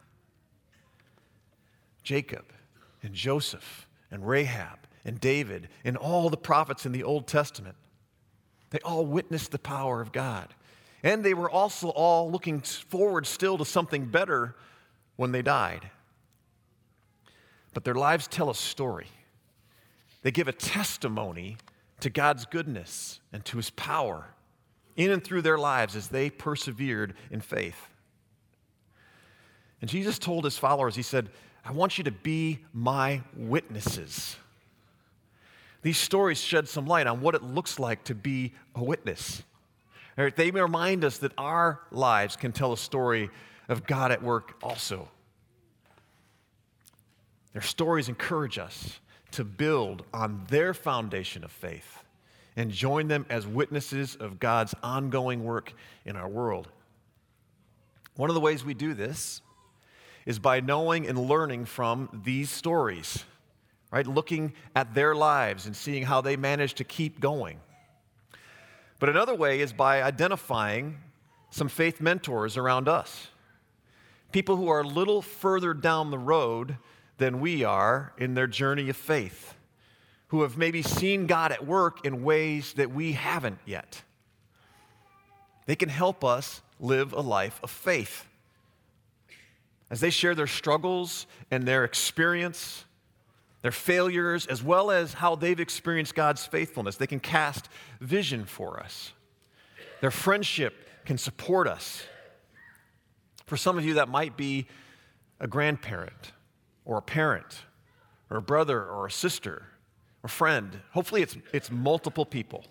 Jacob 2.01 2.52
and 3.03 3.13
Joseph 3.13 3.87
and 4.09 4.27
Rahab 4.27 4.79
and 5.05 5.19
David 5.19 5.69
and 5.83 5.97
all 5.97 6.29
the 6.29 6.37
prophets 6.37 6.85
in 6.85 6.91
the 6.91 7.03
Old 7.03 7.27
Testament. 7.27 7.75
They 8.69 8.79
all 8.79 9.05
witnessed 9.05 9.51
the 9.51 9.59
power 9.59 10.01
of 10.01 10.11
God. 10.11 10.53
And 11.03 11.23
they 11.23 11.33
were 11.33 11.49
also 11.49 11.89
all 11.89 12.31
looking 12.31 12.61
forward 12.61 13.27
still 13.27 13.57
to 13.57 13.65
something 13.65 14.05
better 14.05 14.55
when 15.17 15.31
they 15.31 15.41
died. 15.41 15.89
But 17.73 17.83
their 17.83 17.95
lives 17.95 18.27
tell 18.27 18.49
a 18.49 18.55
story. 18.55 19.07
They 20.21 20.31
give 20.31 20.47
a 20.47 20.53
testimony 20.53 21.57
to 21.99 22.09
God's 22.09 22.45
goodness 22.45 23.19
and 23.33 23.43
to 23.45 23.57
his 23.57 23.69
power 23.71 24.27
in 24.95 25.11
and 25.11 25.23
through 25.23 25.41
their 25.41 25.57
lives 25.57 25.95
as 25.95 26.07
they 26.07 26.29
persevered 26.29 27.15
in 27.31 27.41
faith. 27.41 27.89
And 29.81 29.89
Jesus 29.89 30.17
told 30.17 30.45
his 30.45 30.57
followers, 30.57 30.95
He 30.95 31.01
said, 31.01 31.29
I 31.65 31.71
want 31.71 31.97
you 31.97 32.03
to 32.03 32.11
be 32.11 32.59
my 32.73 33.21
witnesses. 33.35 34.35
These 35.81 35.97
stories 35.97 36.39
shed 36.39 36.67
some 36.67 36.85
light 36.85 37.07
on 37.07 37.21
what 37.21 37.35
it 37.35 37.43
looks 37.43 37.79
like 37.79 38.03
to 38.05 38.15
be 38.15 38.53
a 38.75 38.83
witness. 38.83 39.43
They 40.15 40.51
remind 40.51 41.03
us 41.03 41.17
that 41.19 41.31
our 41.37 41.81
lives 41.91 42.35
can 42.35 42.51
tell 42.51 42.73
a 42.73 42.77
story 42.77 43.29
of 43.69 43.85
God 43.87 44.11
at 44.11 44.21
work 44.21 44.55
also. 44.61 45.09
Their 47.53 47.61
stories 47.61 48.09
encourage 48.09 48.57
us 48.57 48.99
to 49.31 49.43
build 49.43 50.03
on 50.13 50.43
their 50.49 50.73
foundation 50.73 51.43
of 51.43 51.51
faith 51.51 52.03
and 52.55 52.71
join 52.71 53.07
them 53.07 53.25
as 53.29 53.47
witnesses 53.47 54.15
of 54.15 54.39
God's 54.39 54.75
ongoing 54.83 55.43
work 55.43 55.73
in 56.05 56.15
our 56.15 56.27
world. 56.27 56.67
One 58.15 58.29
of 58.29 58.35
the 58.35 58.41
ways 58.41 58.63
we 58.63 58.73
do 58.73 58.93
this 58.93 59.41
is 60.25 60.39
by 60.39 60.59
knowing 60.59 61.07
and 61.07 61.17
learning 61.17 61.65
from 61.65 62.21
these 62.23 62.49
stories, 62.49 63.25
right? 63.91 64.07
Looking 64.07 64.53
at 64.75 64.93
their 64.93 65.15
lives 65.15 65.65
and 65.65 65.75
seeing 65.75 66.03
how 66.03 66.21
they 66.21 66.35
manage 66.35 66.73
to 66.75 66.83
keep 66.83 67.19
going. 67.19 67.59
But 68.99 69.09
another 69.09 69.35
way 69.35 69.59
is 69.59 69.73
by 69.73 70.01
identifying 70.01 70.97
some 71.49 71.67
faith 71.67 71.99
mentors 71.99 72.57
around 72.57 72.87
us. 72.87 73.27
People 74.31 74.55
who 74.55 74.69
are 74.69 74.81
a 74.81 74.87
little 74.87 75.21
further 75.21 75.73
down 75.73 76.09
the 76.09 76.17
road 76.17 76.77
than 77.17 77.39
we 77.39 77.63
are 77.63 78.13
in 78.17 78.33
their 78.33 78.47
journey 78.47 78.89
of 78.89 78.97
faith, 78.97 79.53
who 80.29 80.41
have 80.41 80.57
maybe 80.57 80.81
seen 80.81 81.27
God 81.27 81.51
at 81.51 81.65
work 81.65 82.05
in 82.05 82.23
ways 82.23 82.73
that 82.73 82.91
we 82.91 83.11
haven't 83.11 83.59
yet. 83.65 84.01
They 85.65 85.75
can 85.75 85.89
help 85.89 86.23
us 86.23 86.61
live 86.79 87.13
a 87.13 87.21
life 87.21 87.59
of 87.61 87.69
faith. 87.69 88.25
As 89.93 89.99
they 89.99 90.09
share 90.09 90.33
their 90.33 90.47
struggles 90.47 91.27
and 91.51 91.67
their 91.67 91.83
experience, 91.83 92.85
their 93.61 93.71
failures, 93.71 94.47
as 94.47 94.63
well 94.63 94.89
as 94.89 95.13
how 95.13 95.35
they've 95.35 95.59
experienced 95.59 96.15
God's 96.15 96.43
faithfulness, 96.47 96.95
they 96.95 97.05
can 97.05 97.19
cast 97.19 97.69
vision 98.01 98.45
for 98.45 98.79
us. 98.79 99.13
Their 100.01 100.09
friendship 100.09 100.89
can 101.05 101.19
support 101.19 101.67
us. 101.67 102.01
For 103.45 103.55
some 103.55 103.77
of 103.77 103.85
you, 103.85 103.93
that 103.93 104.09
might 104.09 104.35
be 104.35 104.65
a 105.39 105.47
grandparent 105.47 106.31
or 106.85 106.97
a 106.97 107.03
parent 107.03 107.59
or 108.31 108.37
a 108.37 108.41
brother 108.41 108.83
or 108.83 109.05
a 109.05 109.11
sister 109.11 109.67
or 110.23 110.27
friend. 110.27 110.79
Hopefully, 110.93 111.21
it's, 111.21 111.37
it's 111.53 111.69
multiple 111.69 112.25
people. 112.25 112.65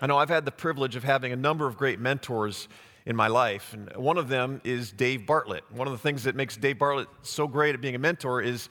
I 0.00 0.06
know 0.06 0.18
I've 0.18 0.28
had 0.28 0.44
the 0.44 0.52
privilege 0.52 0.94
of 0.94 1.02
having 1.02 1.32
a 1.32 1.36
number 1.36 1.66
of 1.66 1.76
great 1.76 1.98
mentors 1.98 2.68
in 3.04 3.16
my 3.16 3.26
life, 3.26 3.72
and 3.72 3.94
one 3.96 4.16
of 4.16 4.28
them 4.28 4.60
is 4.64 4.92
Dave 4.92 5.26
Bartlett. 5.26 5.64
One 5.70 5.88
of 5.88 5.92
the 5.92 5.98
things 5.98 6.24
that 6.24 6.36
makes 6.36 6.56
Dave 6.56 6.78
Bartlett 6.78 7.08
so 7.22 7.48
great 7.48 7.74
at 7.74 7.80
being 7.80 7.94
a 7.94 7.98
mentor 7.98 8.40
is 8.40 8.68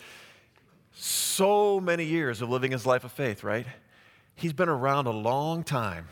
so 0.93 1.79
many 1.79 2.05
years 2.05 2.41
of 2.41 2.49
living 2.49 2.71
his 2.71 2.85
life 2.85 3.03
of 3.03 3.11
faith, 3.11 3.43
right? 3.43 3.65
He's 4.35 4.53
been 4.53 4.69
around 4.69 5.07
a 5.07 5.11
long 5.11 5.63
time. 5.63 6.07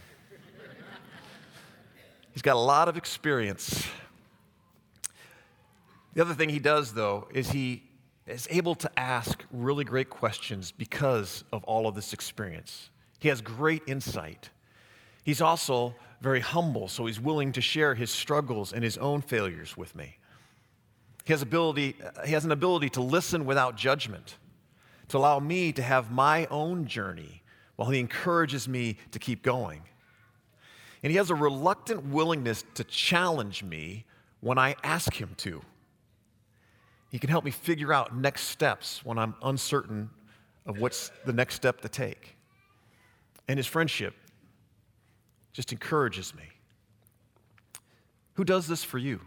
He's 2.32 2.42
got 2.42 2.56
a 2.56 2.60
lot 2.60 2.88
of 2.88 2.98
experience. 2.98 3.88
The 6.14 6.22
other 6.22 6.34
thing 6.34 6.50
he 6.50 6.60
does, 6.60 6.94
though, 6.94 7.28
is 7.34 7.52
he 7.52 7.84
is 8.28 8.48
able 8.52 8.76
to 8.76 9.00
ask 9.00 9.44
really 9.52 9.84
great 9.84 10.10
questions 10.10 10.72
because 10.72 11.44
of 11.52 11.64
all 11.64 11.88
of 11.88 11.96
this 11.96 12.14
experience. 12.14 12.90
He 13.20 13.30
has 13.30 13.42
great 13.42 13.84
insight. 13.88 14.50
He's 15.24 15.42
also 15.42 15.96
very 16.22 16.40
humble, 16.42 16.88
so 16.88 17.06
he's 17.06 17.20
willing 17.20 17.52
to 17.54 17.62
share 17.62 17.96
his 17.96 18.12
struggles 18.12 18.74
and 18.74 18.84
his 18.84 18.98
own 18.98 19.22
failures 19.22 19.78
with 19.78 19.96
me. 19.96 20.18
He 21.26 21.34
has, 21.34 21.42
ability, 21.42 21.96
he 22.26 22.32
has 22.34 22.46
an 22.46 22.52
ability 22.52 22.90
to 22.92 23.02
listen 23.02 23.46
without 23.46 23.78
judgment, 23.78 24.38
to 25.10 25.18
allow 25.18 25.40
me 25.40 25.72
to 25.74 25.82
have 25.82 26.12
my 26.12 26.46
own 26.48 26.86
journey 26.86 27.44
while 27.76 27.90
he 27.90 28.00
encourages 28.00 28.68
me 28.68 28.98
to 29.12 29.20
keep 29.20 29.44
going. 29.44 29.82
And 31.02 31.12
he 31.12 31.18
has 31.18 31.30
a 31.30 31.36
reluctant 31.36 32.06
willingness 32.08 32.66
to 32.76 32.84
challenge 32.84 33.64
me 33.64 34.06
when 34.42 34.58
I 34.58 34.76
ask 34.84 35.14
him 35.14 35.30
to. 35.38 35.62
He 37.10 37.20
can 37.20 37.30
help 37.30 37.46
me 37.46 37.52
figure 37.52 37.94
out 37.94 38.16
next 38.16 38.44
steps 38.44 39.04
when 39.06 39.18
I'm 39.18 39.36
uncertain 39.42 40.10
of 40.66 40.80
what's 40.80 41.12
the 41.26 41.34
next 41.34 41.56
step 41.56 41.82
to 41.82 41.90
take. 41.90 42.36
And 43.48 43.58
his 43.58 43.66
friendship 43.66 44.14
just 45.54 45.72
encourages 45.72 46.34
me. 46.36 46.44
Who 48.34 48.44
does 48.44 48.68
this 48.68 48.84
for 48.84 48.98
you? 48.98 49.20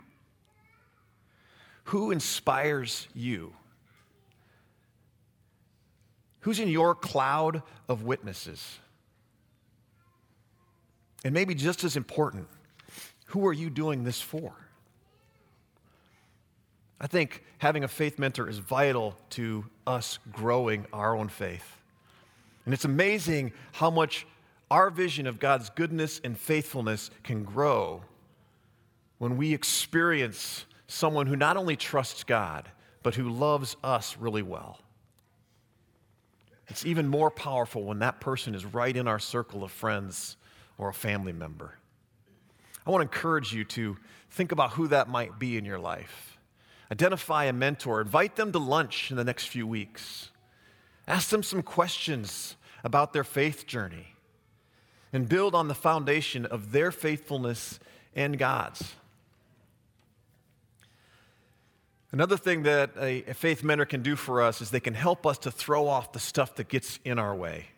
Who 1.85 2.11
inspires 2.11 3.09
you? 3.14 3.52
Who's 6.41 6.59
in 6.59 6.69
your 6.69 6.95
cloud 6.95 7.62
of 7.88 8.02
witnesses? 8.02 8.79
And 11.25 11.35
maybe 11.35 11.55
just 11.55 11.85
as 11.85 11.97
important, 11.97 12.49
who 13.26 13.47
are 13.47 13.52
you 13.52 13.71
doing 13.71 14.05
this 14.05 14.21
for? 14.21 14.52
I 17.00 17.07
think 17.07 17.43
having 17.59 17.85
a 17.85 17.88
faith 17.88 18.19
mentor 18.19 18.49
is 18.49 18.59
vital 18.59 19.17
to 19.31 19.64
us 19.87 20.19
growing 20.31 20.87
our 20.93 21.17
own 21.17 21.29
faith. 21.29 21.79
And 22.64 22.73
it's 22.73 22.85
amazing 22.85 23.52
how 23.73 23.91
much 23.91 24.26
our 24.73 24.88
vision 24.88 25.26
of 25.26 25.38
God's 25.38 25.69
goodness 25.69 26.19
and 26.25 26.37
faithfulness 26.37 27.11
can 27.25 27.45
grow 27.45 28.02
when 29.19 29.37
we 29.37 29.52
experience 29.52 30.64
someone 30.87 31.26
who 31.26 31.37
not 31.37 31.59
only 31.59 31.76
trusts 31.76 32.25
God, 32.25 32.71
but 33.02 33.14
who 33.14 33.29
loves 33.29 33.76
us 33.85 34.17
really 34.19 34.41
well. 34.41 34.81
It's 36.69 36.87
even 36.87 37.07
more 37.07 37.31
powerful 37.31 37.85
when 37.85 37.99
that 37.99 38.19
person 38.19 38.55
is 38.55 38.64
right 38.64 38.97
in 38.97 39.07
our 39.07 39.19
circle 39.19 39.62
of 39.62 39.71
friends 39.71 40.38
or 40.79 40.88
a 40.88 40.95
family 40.95 41.35
member. 41.35 41.76
I 42.87 42.91
want 42.91 43.02
to 43.02 43.14
encourage 43.14 43.52
you 43.52 43.64
to 43.64 43.99
think 44.31 44.52
about 44.52 44.71
who 44.71 44.88
that 44.88 45.07
might 45.07 45.38
be 45.38 45.59
in 45.59 45.67
your 45.67 45.81
life. 45.81 46.38
Identify 46.91 47.45
a 47.45 47.52
mentor, 47.52 48.00
invite 48.00 48.37
them 48.37 48.52
to 48.52 48.59
lunch 48.59 49.11
in 49.11 49.19
the 49.19 49.25
next 49.25 49.49
few 49.49 49.67
weeks. 49.67 50.31
Ask 51.07 51.29
them 51.29 51.43
some 51.43 51.62
questions 51.62 52.57
about 52.83 53.12
their 53.12 53.23
faith 53.23 53.67
journey 53.67 54.12
and 55.12 55.28
build 55.28 55.54
on 55.54 55.69
the 55.69 55.75
foundation 55.75 56.47
of 56.47 56.73
their 56.73 56.90
faithfulness 56.90 57.78
and 58.14 58.38
God's. 58.38 58.95
Another 62.12 62.37
thing 62.37 62.64
that 62.64 62.90
a, 62.99 63.25
a, 63.31 63.35
faith 63.35 63.64
mentor 63.64 63.87
can 63.87 64.02
do 64.02 64.16
for 64.16 64.42
us 64.42 64.61
is 64.61 64.71
they 64.71 64.81
can 64.81 64.92
help 64.92 65.26
us 65.26 65.38
to 65.38 65.50
throw 65.50 65.88
off 65.88 66.12
the 66.12 66.21
stuff 66.21 66.54
that 66.57 66.69
gets 66.69 66.99
in 67.04 67.19
our 67.19 67.35
way. 67.35 67.69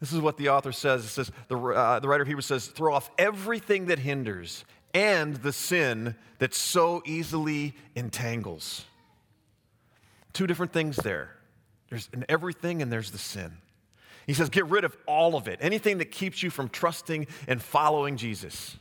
This 0.00 0.12
is 0.12 0.20
what 0.20 0.36
the 0.36 0.50
author 0.50 0.70
says. 0.70 1.04
It 1.04 1.08
says, 1.08 1.32
the, 1.48 1.58
uh, 1.58 1.98
the 1.98 2.06
writer 2.06 2.22
of 2.22 2.28
Hebrews 2.28 2.46
says, 2.46 2.68
throw 2.68 2.94
off 2.94 3.10
everything 3.18 3.86
that 3.86 3.98
hinders 3.98 4.64
and 4.94 5.36
the 5.36 5.52
sin 5.52 6.14
that 6.38 6.54
so 6.54 7.02
easily 7.04 7.74
entangles. 7.96 8.84
Two 10.32 10.46
different 10.46 10.72
things 10.72 10.96
there. 10.96 11.34
There's 11.90 12.08
an 12.12 12.24
everything 12.28 12.80
and 12.80 12.92
there's 12.92 13.10
the 13.10 13.18
sin. 13.18 13.52
He 14.26 14.34
says, 14.34 14.48
get 14.48 14.66
rid 14.66 14.84
of 14.84 14.96
all 15.06 15.36
of 15.36 15.46
it, 15.46 15.58
anything 15.62 15.98
that 15.98 16.10
keeps 16.10 16.42
you 16.42 16.50
from 16.50 16.68
trusting 16.68 17.28
and 17.46 17.62
following 17.62 18.16
Jesus. 18.16 18.76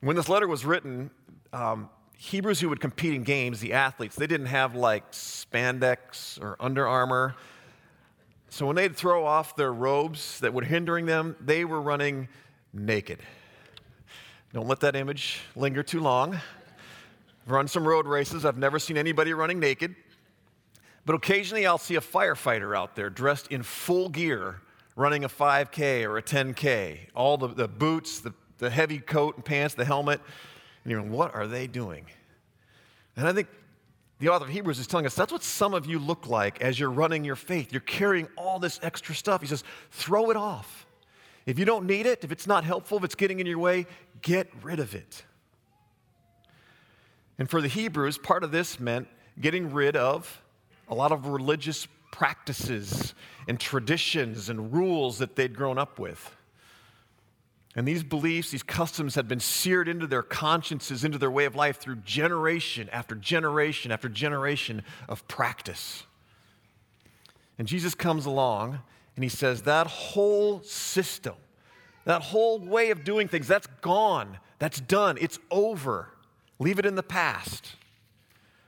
When 0.00 0.14
this 0.14 0.28
letter 0.28 0.46
was 0.46 0.64
written, 0.64 1.10
um, 1.52 1.90
Hebrews 2.16 2.60
who 2.60 2.68
would 2.68 2.80
compete 2.80 3.14
in 3.14 3.24
games, 3.24 3.60
the 3.60 3.72
athletes, 3.72 4.14
they 4.14 4.26
didn't 4.26 4.46
have 4.46 4.74
like 4.74 5.10
spandex 5.12 6.40
or 6.40 6.56
Under 6.60 6.86
Armour. 6.86 7.34
So 8.50 8.66
when 8.66 8.76
they'd 8.76 8.96
throw 8.96 9.26
off 9.26 9.56
their 9.56 9.72
robes 9.72 10.40
that 10.40 10.54
were 10.54 10.62
hindering 10.62 11.06
them, 11.06 11.36
they 11.40 11.64
were 11.64 11.80
running 11.80 12.28
naked. 12.72 13.18
Don't 14.52 14.68
let 14.68 14.80
that 14.80 14.96
image 14.96 15.40
linger 15.56 15.82
too 15.82 16.00
long. 16.00 16.34
I've 16.34 17.50
run 17.50 17.68
some 17.68 17.86
road 17.86 18.06
races. 18.06 18.44
I've 18.44 18.58
never 18.58 18.78
seen 18.78 18.96
anybody 18.96 19.32
running 19.32 19.58
naked. 19.58 19.94
But 21.08 21.14
occasionally 21.14 21.66
I'll 21.66 21.78
see 21.78 21.94
a 21.94 22.02
firefighter 22.02 22.76
out 22.76 22.94
there 22.94 23.08
dressed 23.08 23.46
in 23.46 23.62
full 23.62 24.10
gear 24.10 24.60
running 24.94 25.24
a 25.24 25.28
5K 25.30 26.04
or 26.04 26.18
a 26.18 26.22
10K. 26.22 26.98
All 27.14 27.38
the, 27.38 27.48
the 27.48 27.66
boots, 27.66 28.20
the, 28.20 28.34
the 28.58 28.68
heavy 28.68 28.98
coat 28.98 29.36
and 29.36 29.42
pants, 29.42 29.74
the 29.74 29.86
helmet. 29.86 30.20
And 30.84 30.90
you're 30.90 31.00
going, 31.00 31.10
what 31.10 31.34
are 31.34 31.46
they 31.46 31.66
doing? 31.66 32.04
And 33.16 33.26
I 33.26 33.32
think 33.32 33.48
the 34.18 34.28
author 34.28 34.44
of 34.44 34.50
Hebrews 34.50 34.78
is 34.78 34.86
telling 34.86 35.06
us 35.06 35.14
that's 35.14 35.32
what 35.32 35.42
some 35.42 35.72
of 35.72 35.86
you 35.86 35.98
look 35.98 36.26
like 36.26 36.60
as 36.60 36.78
you're 36.78 36.90
running 36.90 37.24
your 37.24 37.36
faith. 37.36 37.72
You're 37.72 37.80
carrying 37.80 38.28
all 38.36 38.58
this 38.58 38.78
extra 38.82 39.14
stuff. 39.14 39.40
He 39.40 39.46
says, 39.46 39.64
throw 39.90 40.30
it 40.30 40.36
off. 40.36 40.84
If 41.46 41.58
you 41.58 41.64
don't 41.64 41.86
need 41.86 42.04
it, 42.04 42.22
if 42.22 42.30
it's 42.30 42.46
not 42.46 42.64
helpful, 42.64 42.98
if 42.98 43.04
it's 43.04 43.14
getting 43.14 43.40
in 43.40 43.46
your 43.46 43.60
way, 43.60 43.86
get 44.20 44.50
rid 44.62 44.78
of 44.78 44.94
it. 44.94 45.24
And 47.38 47.48
for 47.48 47.62
the 47.62 47.68
Hebrews, 47.68 48.18
part 48.18 48.44
of 48.44 48.50
this 48.52 48.78
meant 48.78 49.08
getting 49.40 49.72
rid 49.72 49.96
of 49.96 50.42
a 50.88 50.94
lot 50.94 51.12
of 51.12 51.26
religious 51.26 51.86
practices 52.10 53.14
and 53.46 53.60
traditions 53.60 54.48
and 54.48 54.72
rules 54.72 55.18
that 55.18 55.36
they'd 55.36 55.54
grown 55.54 55.78
up 55.78 55.98
with. 55.98 56.34
And 57.76 57.86
these 57.86 58.02
beliefs, 58.02 58.50
these 58.50 58.62
customs 58.62 59.14
had 59.14 59.28
been 59.28 59.40
seared 59.40 59.88
into 59.88 60.06
their 60.06 60.22
consciences, 60.22 61.04
into 61.04 61.18
their 61.18 61.30
way 61.30 61.44
of 61.44 61.54
life 61.54 61.76
through 61.76 61.96
generation 61.96 62.88
after 62.90 63.14
generation 63.14 63.92
after 63.92 64.08
generation 64.08 64.82
of 65.08 65.26
practice. 65.28 66.04
And 67.58 67.68
Jesus 67.68 67.94
comes 67.94 68.26
along 68.26 68.80
and 69.14 69.22
he 69.22 69.28
says, 69.28 69.62
That 69.62 69.86
whole 69.86 70.62
system, 70.62 71.34
that 72.04 72.22
whole 72.22 72.58
way 72.58 72.90
of 72.90 73.04
doing 73.04 73.28
things, 73.28 73.46
that's 73.46 73.68
gone. 73.80 74.38
That's 74.58 74.80
done. 74.80 75.18
It's 75.20 75.38
over. 75.50 76.08
Leave 76.58 76.78
it 76.78 76.86
in 76.86 76.96
the 76.96 77.02
past. 77.02 77.76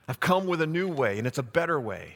I've 0.07 0.19
come 0.19 0.45
with 0.47 0.61
a 0.61 0.67
new 0.67 0.87
way, 0.87 1.17
and 1.17 1.27
it's 1.27 1.37
a 1.37 1.43
better 1.43 1.79
way. 1.79 2.15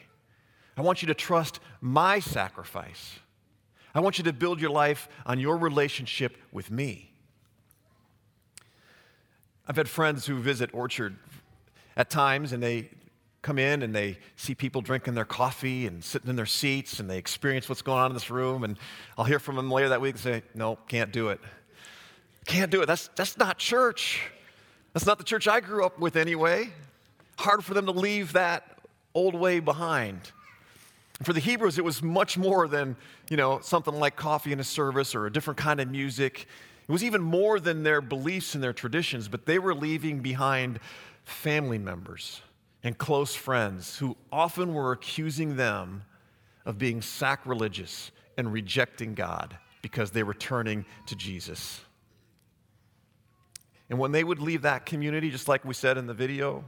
I 0.77 0.81
want 0.81 1.01
you 1.01 1.07
to 1.07 1.13
trust 1.13 1.59
my 1.81 2.19
sacrifice. 2.19 3.19
I 3.93 4.01
want 4.01 4.17
you 4.17 4.25
to 4.25 4.33
build 4.33 4.59
your 4.59 4.71
life 4.71 5.07
on 5.25 5.39
your 5.39 5.57
relationship 5.57 6.37
with 6.51 6.69
me. 6.69 7.11
I've 9.67 9.77
had 9.77 9.87
friends 9.87 10.25
who 10.25 10.39
visit 10.39 10.69
Orchard 10.73 11.15
at 11.95 12.09
times, 12.09 12.51
and 12.51 12.61
they 12.61 12.89
come 13.41 13.57
in 13.59 13.83
and 13.83 13.95
they 13.95 14.17
see 14.35 14.55
people 14.55 14.81
drinking 14.81 15.13
their 15.13 15.23
coffee 15.23 15.85
and 15.85 16.03
sitting 16.03 16.29
in 16.29 16.35
their 16.35 16.45
seats, 16.45 16.99
and 16.99 17.09
they 17.09 17.17
experience 17.17 17.69
what's 17.69 17.81
going 17.81 17.99
on 17.99 18.11
in 18.11 18.13
this 18.13 18.29
room. 18.29 18.63
And 18.63 18.77
I'll 19.17 19.25
hear 19.25 19.39
from 19.39 19.55
them 19.55 19.71
later 19.71 19.89
that 19.89 20.01
week 20.01 20.15
and 20.15 20.21
say, 20.21 20.43
No, 20.53 20.77
can't 20.87 21.11
do 21.11 21.29
it. 21.29 21.39
Can't 22.45 22.71
do 22.71 22.81
it. 22.81 22.85
That's, 22.87 23.09
that's 23.15 23.37
not 23.37 23.57
church. 23.57 24.29
That's 24.93 25.05
not 25.05 25.17
the 25.17 25.23
church 25.23 25.47
I 25.47 25.59
grew 25.61 25.85
up 25.85 25.99
with 25.99 26.15
anyway. 26.15 26.71
Hard 27.37 27.63
for 27.63 27.73
them 27.73 27.85
to 27.85 27.91
leave 27.91 28.33
that 28.33 28.79
old 29.13 29.35
way 29.35 29.59
behind. 29.59 30.31
For 31.23 31.31
the 31.31 31.39
Hebrews, 31.39 31.77
it 31.77 31.85
was 31.85 32.03
much 32.03 32.37
more 32.37 32.67
than, 32.67 32.97
you 33.29 33.37
know, 33.37 33.59
something 33.59 33.93
like 33.93 34.15
coffee 34.15 34.51
in 34.51 34.59
a 34.59 34.63
service 34.63 35.15
or 35.15 35.25
a 35.25 35.31
different 35.31 35.57
kind 35.57 35.79
of 35.79 35.89
music. 35.89 36.47
It 36.87 36.91
was 36.91 37.03
even 37.03 37.21
more 37.21 37.59
than 37.59 37.83
their 37.83 38.01
beliefs 38.01 38.53
and 38.53 38.63
their 38.63 38.73
traditions, 38.73 39.27
but 39.27 39.45
they 39.45 39.57
were 39.57 39.73
leaving 39.73 40.19
behind 40.19 40.79
family 41.23 41.77
members 41.77 42.41
and 42.83 42.97
close 42.97 43.33
friends 43.33 43.97
who 43.97 44.15
often 44.31 44.73
were 44.73 44.91
accusing 44.91 45.55
them 45.55 46.03
of 46.65 46.77
being 46.77 47.01
sacrilegious 47.01 48.11
and 48.37 48.51
rejecting 48.51 49.15
God 49.15 49.57
because 49.81 50.11
they 50.11 50.23
were 50.23 50.33
turning 50.33 50.85
to 51.07 51.15
Jesus. 51.15 51.81
And 53.89 53.99
when 53.99 54.11
they 54.11 54.23
would 54.23 54.39
leave 54.39 54.63
that 54.63 54.85
community, 54.85 55.31
just 55.31 55.47
like 55.47 55.63
we 55.63 55.73
said 55.73 55.97
in 55.97 56.07
the 56.07 56.13
video, 56.13 56.63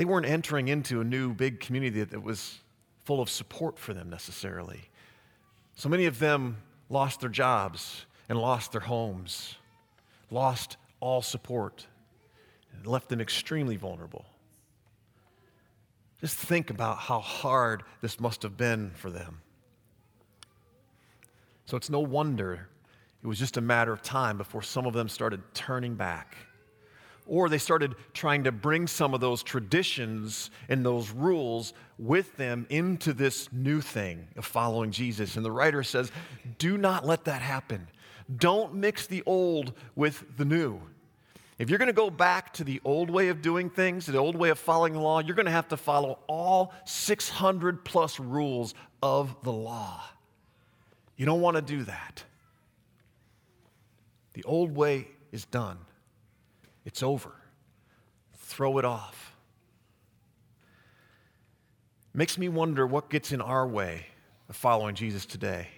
they 0.00 0.06
weren't 0.06 0.24
entering 0.24 0.68
into 0.68 1.02
a 1.02 1.04
new 1.04 1.34
big 1.34 1.60
community 1.60 2.02
that 2.02 2.22
was 2.22 2.60
full 3.04 3.20
of 3.20 3.28
support 3.28 3.78
for 3.78 3.92
them 3.92 4.08
necessarily. 4.08 4.80
So 5.74 5.90
many 5.90 6.06
of 6.06 6.18
them 6.18 6.56
lost 6.88 7.20
their 7.20 7.28
jobs 7.28 8.06
and 8.26 8.38
lost 8.38 8.72
their 8.72 8.80
homes, 8.80 9.56
lost 10.30 10.78
all 11.00 11.20
support, 11.20 11.86
and 12.72 12.86
left 12.86 13.10
them 13.10 13.20
extremely 13.20 13.76
vulnerable. 13.76 14.24
Just 16.22 16.38
think 16.38 16.70
about 16.70 16.96
how 16.96 17.20
hard 17.20 17.82
this 18.00 18.18
must 18.18 18.42
have 18.42 18.56
been 18.56 18.92
for 18.94 19.10
them. 19.10 19.42
So 21.66 21.76
it's 21.76 21.90
no 21.90 22.00
wonder 22.00 22.68
it 23.22 23.26
was 23.26 23.38
just 23.38 23.58
a 23.58 23.60
matter 23.60 23.92
of 23.92 24.00
time 24.00 24.38
before 24.38 24.62
some 24.62 24.86
of 24.86 24.94
them 24.94 25.10
started 25.10 25.42
turning 25.52 25.94
back. 25.94 26.38
Or 27.30 27.48
they 27.48 27.58
started 27.58 27.94
trying 28.12 28.42
to 28.44 28.52
bring 28.52 28.88
some 28.88 29.14
of 29.14 29.20
those 29.20 29.44
traditions 29.44 30.50
and 30.68 30.84
those 30.84 31.12
rules 31.12 31.72
with 31.96 32.36
them 32.36 32.66
into 32.68 33.12
this 33.12 33.48
new 33.52 33.80
thing 33.80 34.26
of 34.36 34.44
following 34.44 34.90
Jesus. 34.90 35.36
And 35.36 35.44
the 35.44 35.52
writer 35.52 35.84
says, 35.84 36.10
Do 36.58 36.76
not 36.76 37.06
let 37.06 37.24
that 37.26 37.40
happen. 37.40 37.86
Don't 38.36 38.74
mix 38.74 39.06
the 39.06 39.22
old 39.26 39.74
with 39.94 40.36
the 40.36 40.44
new. 40.44 40.80
If 41.56 41.70
you're 41.70 41.78
going 41.78 41.86
to 41.86 41.92
go 41.92 42.10
back 42.10 42.52
to 42.54 42.64
the 42.64 42.80
old 42.84 43.10
way 43.10 43.28
of 43.28 43.42
doing 43.42 43.70
things, 43.70 44.06
the 44.06 44.18
old 44.18 44.34
way 44.34 44.48
of 44.48 44.58
following 44.58 44.94
the 44.94 44.98
law, 44.98 45.20
you're 45.20 45.36
going 45.36 45.46
to 45.46 45.52
have 45.52 45.68
to 45.68 45.76
follow 45.76 46.18
all 46.26 46.74
600 46.84 47.84
plus 47.84 48.18
rules 48.18 48.74
of 49.02 49.36
the 49.44 49.52
law. 49.52 50.02
You 51.16 51.26
don't 51.26 51.42
want 51.42 51.56
to 51.56 51.62
do 51.62 51.84
that. 51.84 52.24
The 54.32 54.42
old 54.44 54.74
way 54.74 55.08
is 55.30 55.44
done, 55.44 55.78
it's 56.90 57.04
over. 57.04 57.30
Throw 58.34 58.78
it 58.78 58.84
off. 58.84 59.32
Makes 62.12 62.36
me 62.36 62.48
wonder 62.48 62.84
what 62.84 63.08
gets 63.08 63.30
in 63.30 63.40
our 63.40 63.64
way 63.64 64.06
of 64.48 64.56
following 64.56 64.96
Jesus 64.96 65.24
today. 65.24 65.68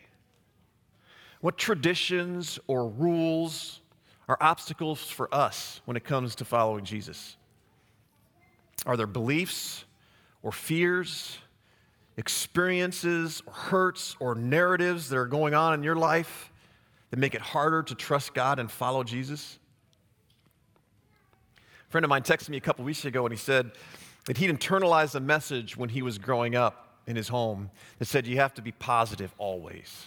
What 1.43 1.59
traditions 1.59 2.59
or 2.67 2.89
rules 2.89 3.81
are 4.27 4.39
obstacles 4.41 5.03
for 5.03 5.33
us 5.35 5.83
when 5.85 5.99
it 5.99 6.05
comes 6.05 6.35
to 6.37 6.47
following 6.47 6.87
Jesus? 6.87 7.37
Are 8.87 8.97
there 8.97 9.07
beliefs 9.07 9.85
or 10.43 10.51
fears, 10.51 11.37
experiences 12.17 13.43
or 13.47 13.53
hurts 13.53 14.17
or 14.19 14.35
narratives 14.35 15.11
that 15.11 15.19
are 15.19 15.27
going 15.27 15.53
on 15.53 15.75
in 15.75 15.83
your 15.83 15.97
life 15.97 16.51
that 17.11 17.19
make 17.19 17.35
it 17.35 17.43
harder 17.43 17.83
to 17.83 17.95
trust 17.95 18.33
God 18.33 18.59
and 18.59 18.71
follow 18.71 19.05
Jesus? 19.05 19.59
A 21.93 21.99
friend 22.01 22.07
of 22.07 22.09
mine 22.09 22.23
texted 22.23 22.49
me 22.49 22.57
a 22.57 22.61
couple 22.63 22.87
weeks 22.87 23.05
ago 23.05 23.27
and 23.27 23.35
he 23.35 23.39
said 23.39 23.73
that 24.25 24.39
he'd 24.39 24.49
internalized 24.49 25.15
a 25.15 25.21
message 25.21 25.77
when 25.77 25.91
he 25.91 26.01
was 26.01 26.17
growing 26.17 26.57
up 26.57 26.97
in 27.07 27.17
his 27.17 27.29
home 27.29 27.71
that 27.99 28.07
said 28.07 28.27
you 28.27 28.39
have 28.39 28.55
to 28.55 28.63
be 28.63 28.73
positive 28.73 29.35
always. 29.37 30.07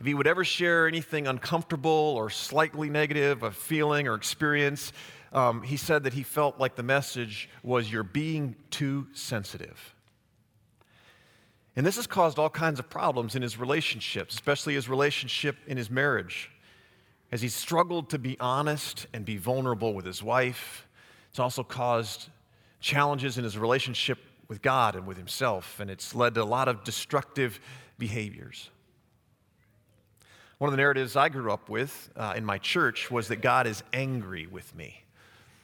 If 0.00 0.04
he 0.04 0.12
would 0.12 0.26
ever 0.26 0.44
share 0.44 0.86
anything 0.86 1.26
uncomfortable 1.26 1.90
or 1.90 2.28
slightly 2.28 2.90
negative, 2.90 3.42
a 3.42 3.50
feeling 3.50 4.06
or 4.06 4.14
experience, 4.14 4.92
um, 5.32 5.62
he 5.62 5.78
said 5.78 6.04
that 6.04 6.12
he 6.12 6.22
felt 6.22 6.60
like 6.60 6.76
the 6.76 6.82
message 6.82 7.48
was 7.62 7.90
you're 7.90 8.02
being 8.02 8.54
too 8.68 9.06
sensitive. 9.14 9.94
And 11.74 11.86
this 11.86 11.96
has 11.96 12.06
caused 12.06 12.38
all 12.38 12.50
kinds 12.50 12.78
of 12.78 12.90
problems 12.90 13.34
in 13.34 13.40
his 13.40 13.58
relationships, 13.58 14.34
especially 14.34 14.74
his 14.74 14.90
relationship 14.90 15.56
in 15.66 15.78
his 15.78 15.88
marriage. 15.88 16.50
As 17.32 17.40
he 17.40 17.48
struggled 17.48 18.10
to 18.10 18.18
be 18.18 18.36
honest 18.38 19.06
and 19.14 19.24
be 19.24 19.38
vulnerable 19.38 19.94
with 19.94 20.04
his 20.04 20.22
wife, 20.22 20.86
it's 21.30 21.38
also 21.38 21.64
caused 21.64 22.28
challenges 22.78 23.38
in 23.38 23.44
his 23.44 23.56
relationship 23.56 24.18
with 24.48 24.60
God 24.60 24.96
and 24.96 25.06
with 25.06 25.16
himself, 25.16 25.80
and 25.80 25.90
it's 25.90 26.14
led 26.14 26.34
to 26.34 26.42
a 26.42 26.44
lot 26.44 26.68
of 26.68 26.84
destructive 26.84 27.58
behaviors. 27.98 28.68
One 30.58 30.68
of 30.68 30.72
the 30.72 30.76
narratives 30.76 31.16
I 31.16 31.30
grew 31.30 31.50
up 31.50 31.70
with 31.70 32.10
uh, 32.16 32.34
in 32.36 32.44
my 32.44 32.58
church 32.58 33.10
was 33.10 33.28
that 33.28 33.36
God 33.36 33.66
is 33.66 33.82
angry 33.94 34.46
with 34.46 34.74
me. 34.76 35.02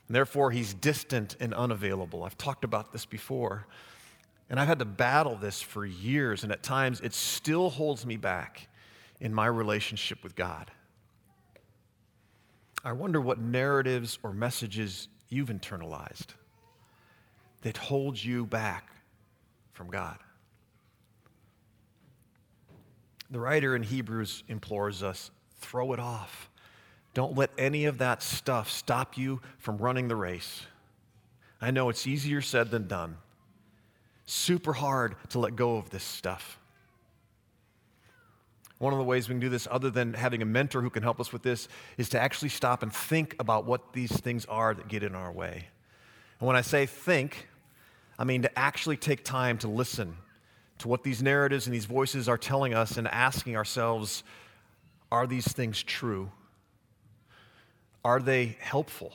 And 0.08 0.16
therefore, 0.16 0.50
he's 0.50 0.72
distant 0.72 1.36
and 1.38 1.52
unavailable. 1.52 2.24
I've 2.24 2.38
talked 2.38 2.64
about 2.64 2.92
this 2.92 3.04
before. 3.04 3.66
And 4.48 4.58
I've 4.58 4.68
had 4.68 4.78
to 4.78 4.86
battle 4.86 5.36
this 5.36 5.60
for 5.60 5.84
years, 5.84 6.44
and 6.44 6.50
at 6.50 6.62
times 6.62 7.02
it 7.02 7.12
still 7.12 7.68
holds 7.68 8.06
me 8.06 8.16
back 8.16 8.68
in 9.20 9.34
my 9.34 9.46
relationship 9.46 10.24
with 10.24 10.34
God. 10.34 10.70
I 12.84 12.92
wonder 12.92 13.20
what 13.20 13.38
narratives 13.38 14.18
or 14.22 14.32
messages 14.32 15.08
you've 15.28 15.48
internalized 15.48 16.28
that 17.62 17.76
hold 17.76 18.22
you 18.22 18.46
back 18.46 18.90
from 19.72 19.90
God. 19.90 20.18
The 23.30 23.40
writer 23.40 23.76
in 23.76 23.82
Hebrews 23.82 24.44
implores 24.48 25.02
us 25.02 25.30
throw 25.60 25.92
it 25.92 25.98
off. 25.98 26.50
Don't 27.14 27.36
let 27.36 27.50
any 27.58 27.84
of 27.86 27.98
that 27.98 28.22
stuff 28.22 28.70
stop 28.70 29.18
you 29.18 29.40
from 29.58 29.76
running 29.78 30.08
the 30.08 30.16
race. 30.16 30.62
I 31.60 31.72
know 31.72 31.88
it's 31.88 32.06
easier 32.06 32.40
said 32.40 32.70
than 32.70 32.86
done. 32.86 33.16
Super 34.24 34.72
hard 34.72 35.16
to 35.30 35.40
let 35.40 35.56
go 35.56 35.76
of 35.76 35.90
this 35.90 36.04
stuff. 36.04 36.57
One 38.78 38.92
of 38.92 38.98
the 38.98 39.04
ways 39.04 39.28
we 39.28 39.34
can 39.34 39.40
do 39.40 39.48
this, 39.48 39.66
other 39.70 39.90
than 39.90 40.14
having 40.14 40.40
a 40.40 40.44
mentor 40.44 40.82
who 40.82 40.90
can 40.90 41.02
help 41.02 41.20
us 41.20 41.32
with 41.32 41.42
this, 41.42 41.68
is 41.96 42.08
to 42.10 42.20
actually 42.20 42.50
stop 42.50 42.82
and 42.82 42.92
think 42.92 43.34
about 43.40 43.64
what 43.64 43.92
these 43.92 44.12
things 44.12 44.44
are 44.46 44.72
that 44.72 44.88
get 44.88 45.02
in 45.02 45.14
our 45.14 45.32
way. 45.32 45.66
And 46.38 46.46
when 46.46 46.56
I 46.56 46.60
say 46.60 46.86
think, 46.86 47.48
I 48.18 48.24
mean 48.24 48.42
to 48.42 48.58
actually 48.58 48.96
take 48.96 49.24
time 49.24 49.58
to 49.58 49.68
listen 49.68 50.16
to 50.78 50.88
what 50.88 51.02
these 51.02 51.22
narratives 51.22 51.66
and 51.66 51.74
these 51.74 51.86
voices 51.86 52.28
are 52.28 52.38
telling 52.38 52.72
us 52.72 52.96
and 52.96 53.08
asking 53.08 53.56
ourselves 53.56 54.22
are 55.10 55.26
these 55.26 55.50
things 55.50 55.82
true? 55.82 56.30
Are 58.04 58.20
they 58.20 58.56
helpful? 58.60 59.12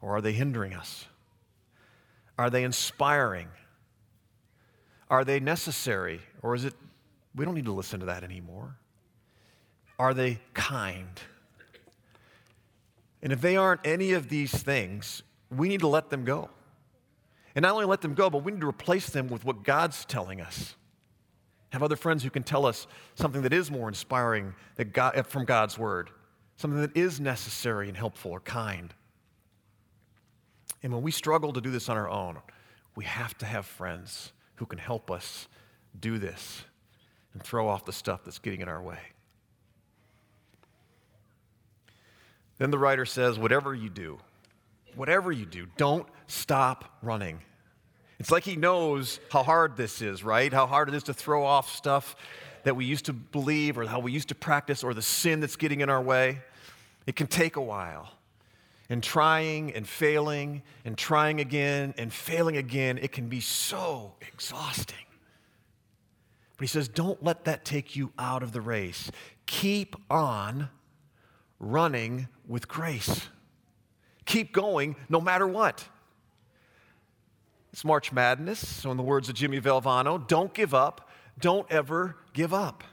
Or 0.00 0.16
are 0.16 0.20
they 0.20 0.32
hindering 0.32 0.74
us? 0.74 1.06
Are 2.38 2.50
they 2.50 2.64
inspiring? 2.64 3.48
Are 5.08 5.24
they 5.24 5.40
necessary? 5.40 6.20
Or 6.42 6.54
is 6.54 6.64
it, 6.64 6.74
we 7.36 7.44
don't 7.44 7.54
need 7.54 7.66
to 7.66 7.72
listen 7.72 8.00
to 8.00 8.06
that 8.06 8.24
anymore? 8.24 8.76
Are 9.98 10.14
they 10.14 10.40
kind? 10.54 11.20
And 13.22 13.32
if 13.32 13.40
they 13.40 13.56
aren't 13.56 13.80
any 13.84 14.12
of 14.12 14.28
these 14.28 14.52
things, 14.52 15.22
we 15.50 15.68
need 15.68 15.80
to 15.80 15.88
let 15.88 16.10
them 16.10 16.24
go. 16.24 16.50
And 17.54 17.62
not 17.62 17.72
only 17.72 17.86
let 17.86 18.00
them 18.00 18.14
go, 18.14 18.28
but 18.28 18.44
we 18.44 18.52
need 18.52 18.60
to 18.60 18.68
replace 18.68 19.08
them 19.10 19.28
with 19.28 19.44
what 19.44 19.62
God's 19.62 20.04
telling 20.04 20.40
us. 20.40 20.74
Have 21.70 21.82
other 21.82 21.96
friends 21.96 22.22
who 22.22 22.30
can 22.30 22.42
tell 22.42 22.66
us 22.66 22.86
something 23.14 23.42
that 23.42 23.52
is 23.52 23.70
more 23.70 23.88
inspiring 23.88 24.54
that 24.76 24.92
God, 24.92 25.16
uh, 25.16 25.22
from 25.22 25.44
God's 25.44 25.78
word, 25.78 26.10
something 26.56 26.80
that 26.80 26.96
is 26.96 27.18
necessary 27.18 27.88
and 27.88 27.96
helpful 27.96 28.30
or 28.30 28.40
kind. 28.40 28.94
And 30.82 30.92
when 30.92 31.02
we 31.02 31.10
struggle 31.10 31.52
to 31.52 31.60
do 31.60 31.70
this 31.70 31.88
on 31.88 31.96
our 31.96 32.08
own, 32.08 32.38
we 32.94 33.04
have 33.04 33.36
to 33.38 33.46
have 33.46 33.66
friends 33.66 34.32
who 34.56 34.66
can 34.66 34.78
help 34.78 35.10
us 35.10 35.48
do 35.98 36.18
this 36.18 36.64
and 37.36 37.42
throw 37.42 37.68
off 37.68 37.84
the 37.84 37.92
stuff 37.92 38.24
that's 38.24 38.38
getting 38.38 38.62
in 38.62 38.68
our 38.68 38.82
way. 38.82 38.98
Then 42.56 42.70
the 42.70 42.78
writer 42.78 43.04
says, 43.04 43.38
Whatever 43.38 43.74
you 43.74 43.90
do, 43.90 44.18
whatever 44.94 45.30
you 45.30 45.44
do, 45.44 45.66
don't 45.76 46.06
stop 46.28 46.96
running. 47.02 47.40
It's 48.18 48.30
like 48.30 48.44
he 48.44 48.56
knows 48.56 49.20
how 49.30 49.42
hard 49.42 49.76
this 49.76 50.00
is, 50.00 50.24
right? 50.24 50.50
How 50.50 50.66
hard 50.66 50.88
it 50.88 50.94
is 50.94 51.02
to 51.02 51.12
throw 51.12 51.44
off 51.44 51.70
stuff 51.76 52.16
that 52.62 52.74
we 52.74 52.86
used 52.86 53.04
to 53.04 53.12
believe 53.12 53.76
or 53.76 53.84
how 53.84 54.00
we 54.00 54.12
used 54.12 54.28
to 54.28 54.34
practice 54.34 54.82
or 54.82 54.94
the 54.94 55.02
sin 55.02 55.40
that's 55.40 55.56
getting 55.56 55.82
in 55.82 55.90
our 55.90 56.00
way. 56.00 56.40
It 57.06 57.16
can 57.16 57.26
take 57.26 57.56
a 57.56 57.60
while. 57.60 58.08
And 58.88 59.02
trying 59.02 59.74
and 59.74 59.86
failing 59.86 60.62
and 60.86 60.96
trying 60.96 61.40
again 61.40 61.92
and 61.98 62.10
failing 62.10 62.56
again, 62.56 62.96
it 62.96 63.12
can 63.12 63.28
be 63.28 63.40
so 63.40 64.14
exhausting. 64.26 65.05
But 66.56 66.64
he 66.64 66.68
says, 66.68 66.88
don't 66.88 67.22
let 67.22 67.44
that 67.44 67.64
take 67.64 67.96
you 67.96 68.12
out 68.18 68.42
of 68.42 68.52
the 68.52 68.60
race. 68.60 69.10
Keep 69.46 69.96
on 70.10 70.70
running 71.58 72.28
with 72.46 72.66
grace. 72.68 73.28
Keep 74.24 74.52
going 74.52 74.96
no 75.08 75.20
matter 75.20 75.46
what. 75.46 75.86
It's 77.72 77.84
March 77.84 78.10
Madness, 78.10 78.66
so 78.66 78.90
in 78.90 78.96
the 78.96 79.02
words 79.02 79.28
of 79.28 79.34
Jimmy 79.34 79.60
Valvano, 79.60 80.26
don't 80.26 80.54
give 80.54 80.72
up, 80.72 81.10
don't 81.38 81.70
ever 81.70 82.16
give 82.32 82.54
up. 82.54 82.84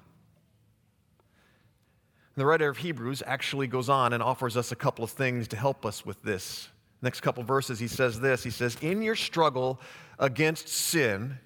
The 2.36 2.46
writer 2.46 2.68
of 2.68 2.78
Hebrews 2.78 3.24
actually 3.26 3.68
goes 3.68 3.90
on 3.90 4.12
and 4.12 4.24
offers 4.24 4.58
us 4.58 4.72
a 4.72 4.76
couple 4.76 5.06
of 5.06 5.12
things 5.12 5.48
to 5.50 5.56
help 5.56 5.86
us 5.86 6.06
with 6.06 6.22
this. 6.24 6.68
Next 7.02 7.22
couple 7.22 7.44
verses, 7.44 7.80
he 7.80 7.88
says 7.88 8.20
this 8.20 8.44
He 8.44 8.50
says, 8.50 8.76
In 8.82 9.02
your 9.02 9.16
struggle 9.16 9.80
against 10.20 10.68
sin, 10.68 11.38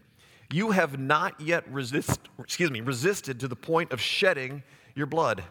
you 0.52 0.72
have 0.72 0.98
not 0.98 1.40
yet 1.42 1.70
resist, 1.72 2.20
excuse 2.40 2.72
me, 2.72 2.82
resisted 2.82 3.40
to 3.42 3.48
the 3.48 3.56
point 3.56 3.92
of 3.92 4.00
shedding 4.00 4.64
your 4.96 5.08
blood. 5.08 5.44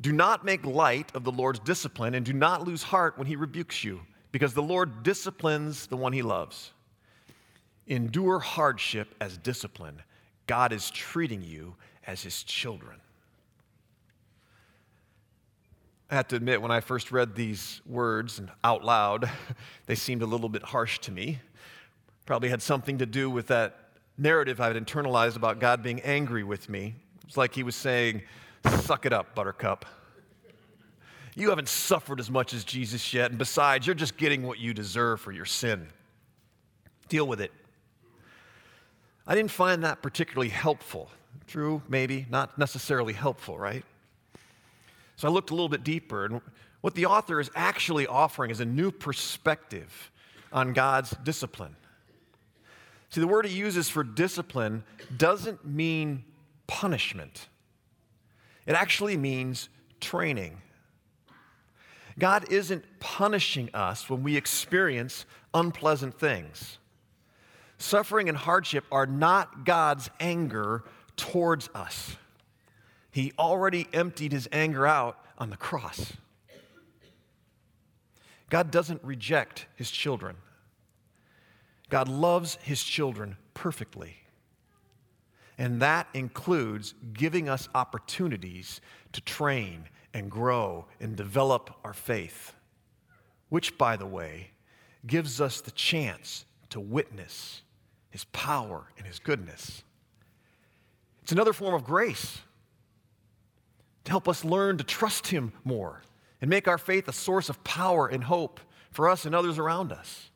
Do 0.00 0.12
not 0.12 0.44
make 0.44 0.64
light 0.64 1.14
of 1.14 1.24
the 1.24 1.32
Lord's 1.32 1.60
discipline 1.60 2.14
and 2.14 2.24
do 2.24 2.32
not 2.32 2.66
lose 2.66 2.82
heart 2.82 3.16
when 3.16 3.26
he 3.26 3.36
rebukes 3.36 3.84
you 3.84 4.00
because 4.32 4.54
the 4.54 4.62
Lord 4.62 5.02
disciplines 5.02 5.86
the 5.86 5.96
one 5.96 6.12
he 6.12 6.22
loves. 6.22 6.72
Endure 7.86 8.38
hardship 8.38 9.14
as 9.20 9.36
discipline. 9.38 10.02
God 10.46 10.72
is 10.72 10.90
treating 10.90 11.42
you 11.42 11.76
as 12.06 12.22
his 12.22 12.42
children. 12.42 13.00
I 16.10 16.16
have 16.16 16.28
to 16.28 16.36
admit, 16.36 16.60
when 16.60 16.70
I 16.70 16.80
first 16.80 17.12
read 17.12 17.34
these 17.34 17.80
words 17.86 18.40
out 18.62 18.84
loud, 18.84 19.30
they 19.86 19.94
seemed 19.94 20.22
a 20.22 20.26
little 20.26 20.48
bit 20.48 20.62
harsh 20.62 20.98
to 21.00 21.12
me. 21.12 21.40
Probably 22.26 22.48
had 22.48 22.62
something 22.62 22.98
to 22.98 23.06
do 23.06 23.28
with 23.28 23.48
that 23.48 23.76
narrative 24.16 24.60
I 24.60 24.68
had 24.68 24.76
internalized 24.76 25.36
about 25.36 25.58
God 25.58 25.82
being 25.82 26.00
angry 26.00 26.44
with 26.44 26.68
me. 26.68 26.94
It's 27.26 27.36
like 27.36 27.54
he 27.54 27.62
was 27.62 27.76
saying, 27.76 28.22
Suck 28.80 29.04
it 29.04 29.12
up, 29.12 29.34
buttercup. 29.34 29.84
You 31.34 31.50
haven't 31.50 31.68
suffered 31.68 32.20
as 32.20 32.30
much 32.30 32.54
as 32.54 32.64
Jesus 32.64 33.12
yet, 33.12 33.30
and 33.30 33.38
besides, 33.38 33.86
you're 33.86 33.94
just 33.94 34.16
getting 34.16 34.44
what 34.44 34.58
you 34.58 34.72
deserve 34.72 35.20
for 35.20 35.32
your 35.32 35.44
sin. 35.44 35.88
Deal 37.08 37.26
with 37.26 37.40
it. 37.40 37.52
I 39.26 39.34
didn't 39.34 39.50
find 39.50 39.84
that 39.84 40.00
particularly 40.00 40.48
helpful. 40.48 41.10
True, 41.46 41.82
maybe, 41.88 42.26
not 42.30 42.56
necessarily 42.56 43.12
helpful, 43.12 43.58
right? 43.58 43.84
So 45.16 45.28
I 45.28 45.30
looked 45.30 45.50
a 45.50 45.54
little 45.54 45.68
bit 45.68 45.84
deeper, 45.84 46.24
and 46.24 46.40
what 46.80 46.94
the 46.94 47.06
author 47.06 47.40
is 47.40 47.50
actually 47.54 48.06
offering 48.06 48.50
is 48.50 48.60
a 48.60 48.64
new 48.64 48.90
perspective 48.90 50.10
on 50.52 50.72
God's 50.72 51.10
discipline. 51.24 51.76
See, 53.14 53.20
the 53.20 53.28
word 53.28 53.46
he 53.46 53.56
uses 53.56 53.88
for 53.88 54.02
discipline 54.02 54.82
doesn't 55.16 55.64
mean 55.64 56.24
punishment, 56.66 57.46
it 58.66 58.72
actually 58.72 59.16
means 59.16 59.68
training. 60.00 60.60
God 62.18 62.50
isn't 62.50 62.84
punishing 62.98 63.70
us 63.72 64.10
when 64.10 64.24
we 64.24 64.36
experience 64.36 65.26
unpleasant 65.52 66.18
things. 66.18 66.78
Suffering 67.78 68.28
and 68.28 68.36
hardship 68.36 68.84
are 68.90 69.06
not 69.06 69.64
God's 69.64 70.10
anger 70.18 70.82
towards 71.16 71.70
us. 71.72 72.16
He 73.12 73.32
already 73.38 73.86
emptied 73.92 74.32
his 74.32 74.48
anger 74.50 74.88
out 74.88 75.24
on 75.38 75.50
the 75.50 75.56
cross. 75.56 76.14
God 78.50 78.72
doesn't 78.72 79.04
reject 79.04 79.66
his 79.76 79.92
children. 79.92 80.34
God 81.94 82.08
loves 82.08 82.58
his 82.60 82.82
children 82.82 83.36
perfectly. 83.54 84.16
And 85.56 85.80
that 85.80 86.08
includes 86.12 86.92
giving 87.12 87.48
us 87.48 87.68
opportunities 87.72 88.80
to 89.12 89.20
train 89.20 89.84
and 90.12 90.28
grow 90.28 90.86
and 90.98 91.14
develop 91.14 91.70
our 91.84 91.94
faith, 91.94 92.52
which, 93.48 93.78
by 93.78 93.96
the 93.96 94.08
way, 94.08 94.50
gives 95.06 95.40
us 95.40 95.60
the 95.60 95.70
chance 95.70 96.46
to 96.70 96.80
witness 96.80 97.62
his 98.10 98.24
power 98.24 98.88
and 98.98 99.06
his 99.06 99.20
goodness. 99.20 99.84
It's 101.22 101.30
another 101.30 101.52
form 101.52 101.74
of 101.74 101.84
grace 101.84 102.40
to 104.02 104.10
help 104.10 104.28
us 104.28 104.44
learn 104.44 104.78
to 104.78 104.84
trust 104.84 105.28
him 105.28 105.52
more 105.62 106.02
and 106.40 106.50
make 106.50 106.66
our 106.66 106.76
faith 106.76 107.06
a 107.06 107.12
source 107.12 107.48
of 107.48 107.62
power 107.62 108.08
and 108.08 108.24
hope 108.24 108.58
for 108.90 109.08
us 109.08 109.26
and 109.26 109.32
others 109.32 109.60
around 109.60 109.92
us. 109.92 110.30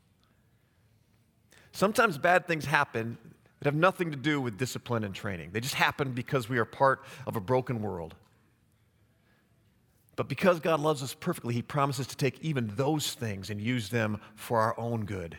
Sometimes 1.78 2.18
bad 2.18 2.48
things 2.48 2.64
happen 2.64 3.16
that 3.60 3.66
have 3.66 3.74
nothing 3.76 4.10
to 4.10 4.16
do 4.16 4.40
with 4.40 4.58
discipline 4.58 5.04
and 5.04 5.14
training. 5.14 5.50
They 5.52 5.60
just 5.60 5.76
happen 5.76 6.10
because 6.10 6.48
we 6.48 6.58
are 6.58 6.64
part 6.64 7.04
of 7.24 7.36
a 7.36 7.40
broken 7.40 7.80
world. 7.80 8.16
But 10.16 10.28
because 10.28 10.58
God 10.58 10.80
loves 10.80 11.04
us 11.04 11.14
perfectly, 11.14 11.54
He 11.54 11.62
promises 11.62 12.08
to 12.08 12.16
take 12.16 12.40
even 12.40 12.72
those 12.74 13.14
things 13.14 13.48
and 13.48 13.60
use 13.60 13.90
them 13.90 14.20
for 14.34 14.58
our 14.58 14.76
own 14.76 15.04
good. 15.04 15.36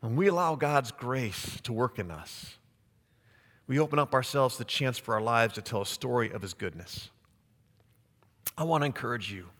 When 0.00 0.16
we 0.16 0.26
allow 0.26 0.56
God's 0.56 0.90
grace 0.90 1.60
to 1.62 1.72
work 1.72 2.00
in 2.00 2.10
us, 2.10 2.56
we 3.68 3.78
open 3.78 4.00
up 4.00 4.12
ourselves 4.12 4.58
the 4.58 4.64
chance 4.64 4.98
for 4.98 5.14
our 5.14 5.22
lives 5.22 5.54
to 5.54 5.62
tell 5.62 5.82
a 5.82 5.86
story 5.86 6.32
of 6.32 6.42
His 6.42 6.52
goodness. 6.52 7.10
I 8.58 8.64
want 8.64 8.82
to 8.82 8.86
encourage 8.86 9.30
you 9.30 9.50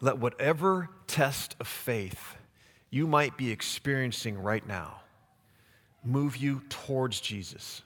let 0.00 0.18
whatever 0.18 0.90
test 1.08 1.56
of 1.58 1.66
faith 1.66 2.36
you 2.94 3.08
might 3.08 3.36
be 3.36 3.50
experiencing 3.50 4.38
right 4.38 4.64
now 4.68 5.00
move 6.04 6.36
you 6.36 6.62
towards 6.68 7.20
Jesus 7.20 7.82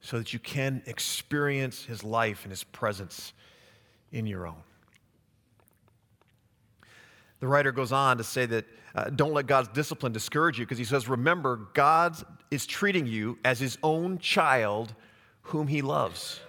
so 0.00 0.18
that 0.18 0.32
you 0.32 0.40
can 0.40 0.82
experience 0.86 1.84
His 1.84 2.02
life 2.02 2.42
and 2.42 2.50
His 2.50 2.64
presence 2.64 3.32
in 4.10 4.26
your 4.26 4.46
own. 4.46 4.62
The 7.38 7.46
writer 7.46 7.70
goes 7.70 7.92
on 7.92 8.18
to 8.18 8.24
say 8.24 8.44
that 8.46 8.64
uh, 8.96 9.10
don't 9.10 9.34
let 9.34 9.46
God's 9.46 9.68
discipline 9.68 10.10
discourage 10.10 10.58
you 10.58 10.64
because 10.64 10.78
he 10.78 10.84
says, 10.84 11.08
Remember, 11.08 11.68
God 11.74 12.16
is 12.50 12.66
treating 12.66 13.06
you 13.06 13.38
as 13.44 13.60
his 13.60 13.78
own 13.84 14.18
child 14.18 14.94
whom 15.42 15.68
he 15.68 15.80
loves. 15.80 16.40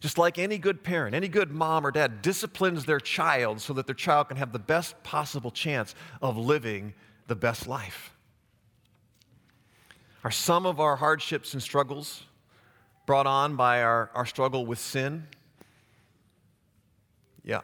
Just 0.00 0.18
like 0.18 0.38
any 0.38 0.58
good 0.58 0.82
parent, 0.82 1.14
any 1.14 1.28
good 1.28 1.50
mom 1.50 1.86
or 1.86 1.90
dad 1.90 2.20
disciplines 2.20 2.84
their 2.84 3.00
child 3.00 3.60
so 3.60 3.72
that 3.72 3.86
their 3.86 3.94
child 3.94 4.28
can 4.28 4.36
have 4.36 4.52
the 4.52 4.58
best 4.58 5.02
possible 5.02 5.50
chance 5.50 5.94
of 6.20 6.36
living 6.36 6.92
the 7.28 7.34
best 7.36 7.66
life. 7.66 8.12
Are 10.22 10.30
some 10.30 10.66
of 10.66 10.80
our 10.80 10.96
hardships 10.96 11.54
and 11.54 11.62
struggles 11.62 12.24
brought 13.06 13.26
on 13.26 13.56
by 13.56 13.82
our, 13.82 14.10
our 14.14 14.26
struggle 14.26 14.66
with 14.66 14.78
sin? 14.78 15.26
Yeah. 17.44 17.60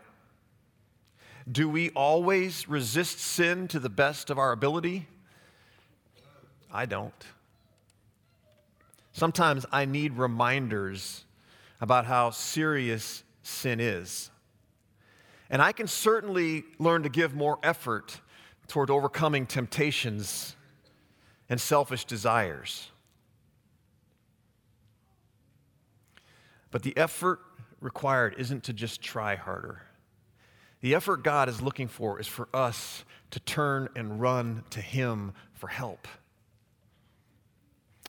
Do 1.51 1.69
we 1.69 1.91
always 1.91 2.69
resist 2.69 3.19
sin 3.19 3.67
to 3.69 3.81
the 3.81 3.91
best 3.91 4.31
of 4.31 4.39
our 4.39 4.53
ability? 4.53 5.09
I 6.73 6.87
don't. 6.87 7.13
Sometimes 9.13 9.67
I 9.71 9.85
need 9.85 10.17
reminders 10.17 11.25
about 11.83 12.07
how 12.07 12.31
serious 12.31 13.25
sin 13.43 13.81
is. 13.81 14.31
And 15.51 15.61
I 15.61 15.73
can 15.73 15.89
certainly 15.89 16.65
learn 16.79 17.03
to 17.03 17.09
give 17.09 17.35
more 17.35 17.59
effort 17.63 18.21
toward 18.69 18.89
overcoming 18.89 19.47
temptations 19.47 20.55
and 21.49 21.61
selfish 21.61 22.05
desires. 22.05 22.89
But 26.71 26.85
the 26.85 26.97
effort 26.97 27.41
required 27.81 28.37
isn't 28.39 28.63
to 28.65 28.73
just 28.73 29.03
try 29.03 29.35
harder. 29.35 29.83
The 30.83 30.95
effort 30.95 31.25
God 31.25 31.49
is 31.49 31.61
looking 31.61 31.89
for 31.89 32.21
is 32.21 32.29
for 32.29 32.49
us 32.55 33.05
to 33.33 33.41
turn 33.41 33.89
and 33.97 34.21
run 34.21 34.63
to 34.71 34.81
Him 34.81 35.33
for 35.53 35.67
help. 35.67 36.07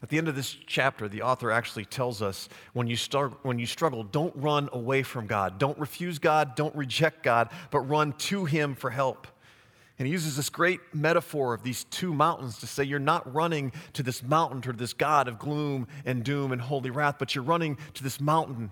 At 0.03 0.09
the 0.09 0.17
end 0.17 0.27
of 0.27 0.35
this 0.35 0.53
chapter, 0.67 1.07
the 1.07 1.21
author 1.21 1.49
actually 1.49 1.85
tells 1.85 2.21
us 2.21 2.49
when 2.73 2.87
you, 2.87 2.97
start, 2.97 3.33
when 3.43 3.57
you 3.57 3.65
struggle, 3.65 4.03
don't 4.03 4.35
run 4.35 4.67
away 4.73 5.01
from 5.01 5.27
God. 5.27 5.57
Don't 5.57 5.79
refuse 5.79 6.19
God. 6.19 6.55
Don't 6.55 6.75
reject 6.75 7.23
God, 7.23 7.49
but 7.71 7.79
run 7.79 8.11
to 8.13 8.43
Him 8.43 8.75
for 8.75 8.89
help. 8.89 9.27
And 9.97 10.07
he 10.07 10.11
uses 10.11 10.35
this 10.35 10.49
great 10.49 10.81
metaphor 10.93 11.53
of 11.53 11.63
these 11.63 11.85
two 11.85 12.13
mountains 12.13 12.57
to 12.59 12.67
say 12.67 12.83
you're 12.83 12.99
not 12.99 13.31
running 13.33 13.71
to 13.93 14.03
this 14.03 14.21
mountain, 14.21 14.59
to 14.63 14.73
this 14.73 14.91
God 14.91 15.27
of 15.29 15.39
gloom 15.39 15.87
and 16.03 16.23
doom 16.23 16.51
and 16.51 16.59
holy 16.59 16.89
wrath, 16.89 17.15
but 17.19 17.33
you're 17.33 17.43
running 17.43 17.77
to 17.93 18.03
this 18.03 18.19
mountain 18.19 18.71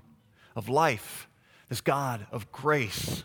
of 0.55 0.67
life, 0.67 1.29
this 1.69 1.79
God 1.79 2.25
of 2.31 2.51
grace, 2.51 3.23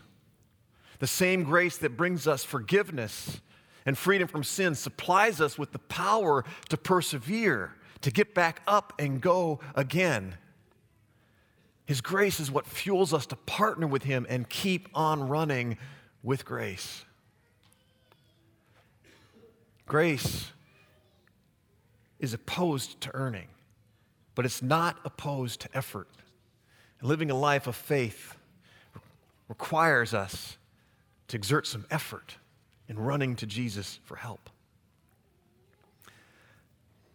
The 0.99 1.07
same 1.07 1.43
grace 1.43 1.77
that 1.79 1.97
brings 1.97 2.27
us 2.27 2.43
forgiveness 2.43 3.41
and 3.85 3.97
freedom 3.97 4.27
from 4.27 4.43
sin 4.43 4.75
supplies 4.75 5.41
us 5.41 5.57
with 5.57 5.71
the 5.71 5.79
power 5.79 6.43
to 6.69 6.77
persevere, 6.77 7.73
to 8.01 8.11
get 8.11 8.33
back 8.33 8.61
up 8.67 8.93
and 8.99 9.21
go 9.21 9.59
again. 9.75 10.35
His 11.85 12.01
grace 12.01 12.39
is 12.39 12.51
what 12.51 12.65
fuels 12.65 13.13
us 13.13 13.25
to 13.27 13.35
partner 13.35 13.87
with 13.87 14.03
Him 14.03 14.25
and 14.29 14.47
keep 14.49 14.89
on 14.93 15.27
running 15.27 15.77
with 16.21 16.45
grace. 16.45 17.05
Grace 19.85 20.51
is 22.19 22.33
opposed 22.33 22.99
to 23.01 23.15
earning, 23.15 23.47
but 24.35 24.45
it's 24.45 24.61
not 24.61 24.97
opposed 25.05 25.61
to 25.61 25.69
effort. 25.73 26.09
Living 27.01 27.31
a 27.31 27.35
life 27.35 27.67
of 27.67 27.75
faith 27.75 28.35
requires 29.47 30.13
us 30.13 30.57
to 31.27 31.37
exert 31.37 31.67
some 31.67 31.85
effort 31.89 32.35
in 32.89 32.97
running 32.97 33.35
to 33.35 33.45
Jesus 33.45 33.99
for 34.03 34.17
help. 34.17 34.49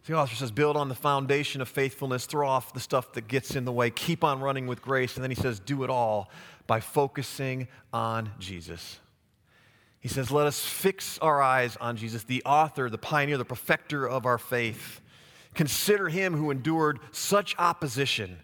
The 0.05 0.13
author 0.15 0.35
says, 0.35 0.51
build 0.51 0.75
on 0.75 0.89
the 0.89 0.95
foundation 0.95 1.61
of 1.61 1.69
faithfulness, 1.69 2.25
throw 2.25 2.47
off 2.47 2.73
the 2.73 2.79
stuff 2.81 3.13
that 3.13 3.29
gets 3.29 3.55
in 3.55 3.63
the 3.63 3.71
way, 3.71 3.89
keep 3.89 4.23
on 4.23 4.41
running 4.41 4.67
with 4.67 4.81
grace. 4.81 5.15
And 5.15 5.23
then 5.23 5.31
he 5.31 5.35
says, 5.35 5.59
do 5.59 5.83
it 5.83 5.89
all 5.89 6.29
by 6.67 6.81
focusing 6.81 7.69
on 7.93 8.31
Jesus. 8.37 8.99
He 10.01 10.09
says, 10.09 10.29
let 10.29 10.45
us 10.45 10.59
fix 10.59 11.17
our 11.19 11.41
eyes 11.41 11.77
on 11.79 11.95
Jesus, 11.95 12.25
the 12.25 12.43
author, 12.43 12.89
the 12.89 12.97
pioneer, 12.97 13.37
the 13.37 13.45
perfecter 13.45 14.05
of 14.05 14.25
our 14.25 14.37
faith. 14.37 14.99
Consider 15.53 16.09
him 16.09 16.35
who 16.35 16.51
endured 16.51 16.99
such 17.13 17.55
opposition 17.57 18.39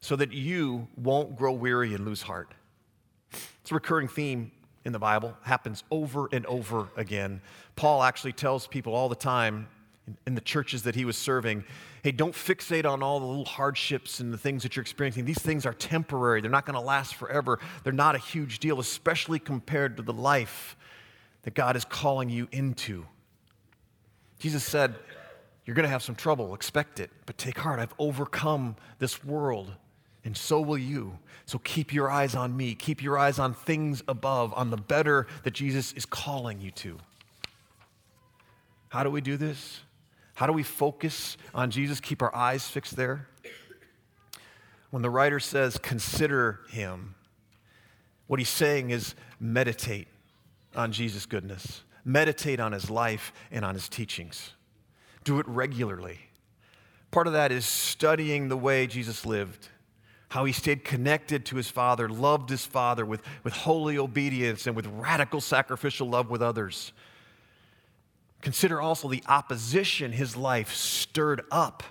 so 0.00 0.16
that 0.16 0.32
you 0.32 0.88
won't 0.96 1.36
grow 1.36 1.52
weary 1.52 1.94
and 1.94 2.04
lose 2.04 2.22
heart. 2.22 2.52
It's 3.30 3.70
a 3.70 3.74
recurring 3.74 4.08
theme 4.08 4.50
in 4.84 4.92
the 4.92 4.98
Bible, 4.98 5.36
happens 5.42 5.84
over 5.90 6.28
and 6.32 6.44
over 6.46 6.88
again. 6.96 7.40
Paul 7.76 8.02
actually 8.02 8.32
tells 8.32 8.66
people 8.66 8.94
all 8.94 9.08
the 9.08 9.14
time 9.14 9.68
in 10.26 10.34
the 10.34 10.40
churches 10.40 10.82
that 10.82 10.94
he 10.94 11.04
was 11.04 11.16
serving 11.16 11.64
hey, 12.04 12.12
don't 12.12 12.34
fixate 12.34 12.84
on 12.84 13.02
all 13.02 13.18
the 13.18 13.24
little 13.24 13.46
hardships 13.46 14.20
and 14.20 14.30
the 14.30 14.36
things 14.36 14.62
that 14.62 14.76
you're 14.76 14.82
experiencing. 14.82 15.24
These 15.24 15.38
things 15.38 15.64
are 15.64 15.72
temporary, 15.72 16.42
they're 16.42 16.50
not 16.50 16.66
going 16.66 16.74
to 16.74 16.80
last 16.80 17.14
forever. 17.14 17.58
They're 17.82 17.94
not 17.94 18.14
a 18.14 18.18
huge 18.18 18.58
deal, 18.58 18.78
especially 18.78 19.38
compared 19.38 19.96
to 19.96 20.02
the 20.02 20.12
life 20.12 20.76
that 21.42 21.54
God 21.54 21.76
is 21.76 21.84
calling 21.86 22.28
you 22.28 22.46
into. 22.52 23.06
Jesus 24.38 24.62
said, 24.62 24.94
You're 25.64 25.74
going 25.74 25.84
to 25.84 25.90
have 25.90 26.02
some 26.02 26.14
trouble, 26.14 26.54
expect 26.54 27.00
it, 27.00 27.10
but 27.24 27.38
take 27.38 27.56
heart. 27.56 27.80
I've 27.80 27.94
overcome 27.98 28.76
this 28.98 29.24
world 29.24 29.72
and 30.24 30.36
so 30.36 30.60
will 30.60 30.78
you. 30.78 31.18
So 31.46 31.58
keep 31.58 31.92
your 31.92 32.10
eyes 32.10 32.34
on 32.34 32.56
me. 32.56 32.74
Keep 32.74 33.02
your 33.02 33.18
eyes 33.18 33.38
on 33.38 33.52
things 33.52 34.02
above, 34.08 34.54
on 34.54 34.70
the 34.70 34.76
better 34.76 35.26
that 35.42 35.52
Jesus 35.52 35.92
is 35.92 36.06
calling 36.06 36.60
you 36.60 36.70
to. 36.72 36.98
How 38.88 39.04
do 39.04 39.10
we 39.10 39.20
do 39.20 39.36
this? 39.36 39.80
How 40.34 40.46
do 40.46 40.52
we 40.52 40.62
focus 40.62 41.36
on 41.54 41.70
Jesus, 41.70 42.00
keep 42.00 42.22
our 42.22 42.34
eyes 42.34 42.66
fixed 42.66 42.96
there? 42.96 43.28
When 44.90 45.02
the 45.02 45.10
writer 45.10 45.40
says, 45.40 45.78
consider 45.78 46.60
him, 46.68 47.14
what 48.26 48.38
he's 48.38 48.48
saying 48.48 48.90
is 48.90 49.14
meditate 49.40 50.08
on 50.74 50.92
Jesus' 50.92 51.26
goodness, 51.26 51.82
meditate 52.04 52.60
on 52.60 52.72
his 52.72 52.90
life 52.90 53.32
and 53.50 53.64
on 53.64 53.74
his 53.74 53.88
teachings. 53.88 54.52
Do 55.24 55.38
it 55.38 55.48
regularly. 55.48 56.18
Part 57.10 57.26
of 57.26 57.32
that 57.32 57.52
is 57.52 57.64
studying 57.64 58.48
the 58.48 58.56
way 58.56 58.86
Jesus 58.86 59.24
lived 59.24 59.68
how 60.34 60.44
he 60.44 60.52
stayed 60.52 60.82
connected 60.82 61.46
to 61.46 61.54
his 61.54 61.70
father, 61.70 62.08
loved 62.08 62.50
his 62.50 62.66
father 62.66 63.06
with, 63.06 63.22
with 63.44 63.52
holy 63.52 63.96
obedience 63.96 64.66
and 64.66 64.74
with 64.74 64.84
radical 64.88 65.40
sacrificial 65.40 66.08
love 66.08 66.28
with 66.28 66.42
others. 66.42 66.92
Consider 68.44 68.78
also 68.78 69.08
the 69.08 69.22
opposition 69.26 70.12
his 70.12 70.36
life 70.36 70.74
stirred 70.74 71.40
up 71.50 71.82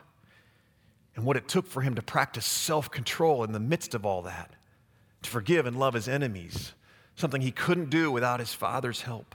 and 1.16 1.26
what 1.26 1.36
it 1.36 1.48
took 1.48 1.66
for 1.66 1.82
him 1.82 1.96
to 1.96 2.02
practice 2.04 2.46
self 2.46 2.92
control 2.92 3.44
in 3.44 3.54
the 3.54 3.60
midst 3.60 3.96
of 3.96 4.06
all 4.06 4.22
that, 4.22 4.56
to 5.24 5.32
forgive 5.32 5.66
and 5.66 5.80
love 5.80 5.96
his 5.96 6.08
enemies, 6.08 6.74
something 7.16 7.42
he 7.42 7.50
couldn't 7.50 7.90
do 7.90 8.12
without 8.12 8.40
his 8.40 8.54
father's 8.54 9.02
help. 9.02 9.34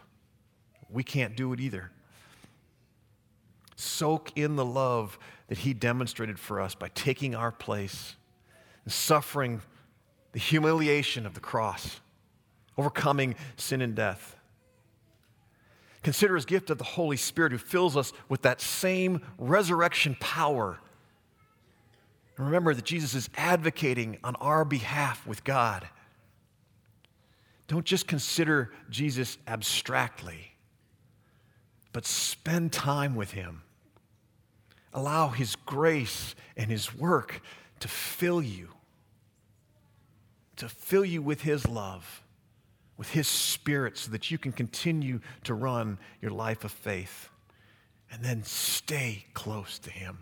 We 0.88 1.02
can't 1.02 1.36
do 1.36 1.52
it 1.52 1.58
either. 1.58 1.90
Soak 3.74 4.30
in 4.36 4.54
the 4.54 4.64
love 4.64 5.18
that 5.48 5.58
he 5.58 5.74
demonstrated 5.74 6.38
for 6.38 6.60
us 6.60 6.76
by 6.76 6.88
taking 6.94 7.34
our 7.34 7.50
place 7.50 8.14
and 8.84 8.92
suffering 8.92 9.60
the 10.30 10.38
humiliation 10.38 11.26
of 11.26 11.34
the 11.34 11.40
cross, 11.40 11.98
overcoming 12.76 13.34
sin 13.56 13.82
and 13.82 13.96
death. 13.96 14.37
Consider 16.08 16.36
his 16.36 16.46
gift 16.46 16.70
of 16.70 16.78
the 16.78 16.84
Holy 16.84 17.18
Spirit 17.18 17.52
who 17.52 17.58
fills 17.58 17.94
us 17.94 18.14
with 18.30 18.40
that 18.40 18.62
same 18.62 19.20
resurrection 19.36 20.16
power. 20.18 20.78
And 22.38 22.46
remember 22.46 22.72
that 22.72 22.86
Jesus 22.86 23.12
is 23.14 23.28
advocating 23.36 24.16
on 24.24 24.34
our 24.36 24.64
behalf 24.64 25.26
with 25.26 25.44
God. 25.44 25.86
Don't 27.66 27.84
just 27.84 28.08
consider 28.08 28.72
Jesus 28.88 29.36
abstractly, 29.46 30.52
but 31.92 32.06
spend 32.06 32.72
time 32.72 33.14
with 33.14 33.32
him. 33.32 33.60
Allow 34.94 35.28
his 35.28 35.56
grace 35.66 36.34
and 36.56 36.70
his 36.70 36.94
work 36.94 37.42
to 37.80 37.88
fill 37.88 38.40
you 38.40 38.70
to 40.58 40.68
fill 40.68 41.04
you 41.04 41.22
with 41.22 41.42
His 41.42 41.66
love, 41.66 42.22
with 42.98 43.10
His 43.10 43.26
Spirit, 43.26 43.96
so 43.96 44.10
that 44.10 44.30
you 44.30 44.36
can 44.36 44.52
continue 44.52 45.20
to 45.44 45.54
run 45.54 45.98
your 46.20 46.32
life 46.32 46.64
of 46.64 46.72
faith. 46.72 47.30
And 48.12 48.22
then 48.22 48.42
stay 48.42 49.24
close 49.32 49.78
to 49.78 49.90
Him. 49.90 50.18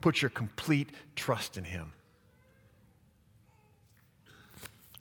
Put 0.00 0.22
your 0.22 0.28
complete 0.28 0.90
trust 1.16 1.56
in 1.56 1.64
Him. 1.64 1.92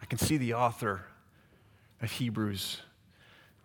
I 0.02 0.06
can 0.06 0.18
see 0.18 0.38
the 0.38 0.54
author 0.54 1.06
of 2.02 2.12
Hebrews 2.12 2.82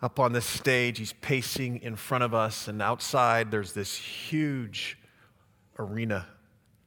up 0.03 0.19
on 0.19 0.33
this 0.33 0.45
stage. 0.45 0.99
He's 0.99 1.15
pacing 1.15 1.83
in 1.83 1.97
front 1.97 2.25
of 2.25 2.35
us, 2.35 2.69
and 2.69 2.83
outside 2.83 3.51
there's 3.51 3.73
this 3.73 3.97
huge 3.97 4.99
arena 5.79 6.27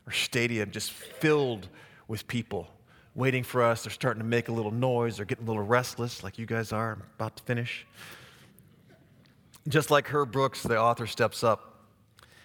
or 0.06 0.12
stadium 0.12 0.72
just 0.72 0.92
filled 0.92 1.70
with 2.08 2.28
people 2.28 2.68
waiting 3.20 3.44
for 3.44 3.62
us. 3.62 3.84
They're 3.84 3.92
starting 3.92 4.22
to 4.22 4.28
make 4.28 4.48
a 4.48 4.52
little 4.54 4.72
noise. 4.72 5.18
They're 5.18 5.26
getting 5.26 5.44
a 5.44 5.48
little 5.48 5.66
restless, 5.66 6.24
like 6.24 6.40
you 6.40 6.46
guys 6.46 6.72
are. 6.72 6.94
I'm 6.94 7.04
about 7.16 7.36
to 7.36 7.44
finish. 7.44 7.86
Just 9.68 9.92
like 9.92 10.08
Herb 10.08 10.32
Brooks, 10.32 10.64
the 10.64 10.80
author 10.80 11.06
steps 11.06 11.44
up 11.44 11.84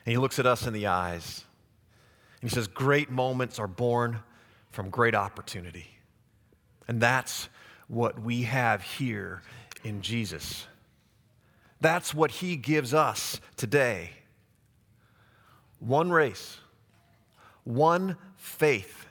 and 0.05 0.11
he 0.11 0.19
looks 0.19 0.41
at 0.41 0.47
us 0.47 0.67
in 0.67 0.73
the 0.73 0.89
eyes. 0.89 1.45
And 2.41 2.51
he 2.51 2.53
says, 2.53 2.67
Great 2.67 3.09
moments 3.09 3.61
are 3.61 3.69
born 3.69 4.19
from 4.73 4.91
great 4.91 5.15
opportunity. 5.15 5.87
And 6.89 7.01
that's 7.01 7.49
what 7.87 8.21
we 8.21 8.43
have 8.43 8.83
here 8.83 9.43
in 9.85 10.03
Jesus. 10.03 10.67
That's 11.81 12.13
what 12.13 12.33
he 12.33 12.57
gives 12.57 12.93
us 12.93 13.41
today. 13.57 14.11
One 15.79 16.11
race, 16.11 16.59
one 17.63 18.17
faith 18.37 19.04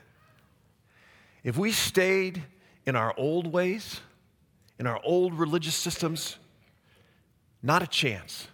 if 1.44 1.58
we 1.58 1.70
stayed 1.70 2.42
in 2.86 2.96
our 2.96 3.14
old 3.16 3.46
ways, 3.46 4.00
in 4.78 4.86
our 4.86 5.00
old 5.04 5.34
religious 5.34 5.74
systems, 5.74 6.38
not 7.62 7.82
a 7.82 7.86
chance. 7.86 8.48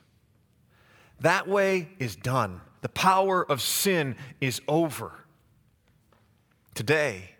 That 1.20 1.48
way 1.48 1.88
is 1.98 2.16
done. 2.16 2.60
The 2.82 2.88
power 2.88 3.44
of 3.48 3.60
sin 3.60 4.16
is 4.40 4.60
over. 4.66 5.12
Today, 6.74 7.30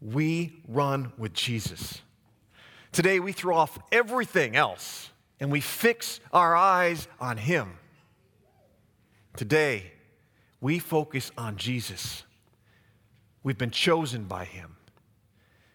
we 0.00 0.62
run 0.66 1.12
with 1.16 1.32
Jesus. 1.32 2.02
Today, 2.92 3.20
we 3.20 3.32
throw 3.32 3.56
off 3.56 3.78
everything 3.92 4.56
else 4.56 5.10
and 5.40 5.50
we 5.50 5.60
fix 5.60 6.20
our 6.32 6.56
eyes 6.56 7.06
on 7.20 7.36
Him. 7.36 7.78
Today, 9.36 9.92
we 10.60 10.78
focus 10.78 11.30
on 11.38 11.56
Jesus. 11.56 12.24
We've 13.48 13.56
been 13.56 13.70
chosen 13.70 14.24
by 14.24 14.44
him. 14.44 14.76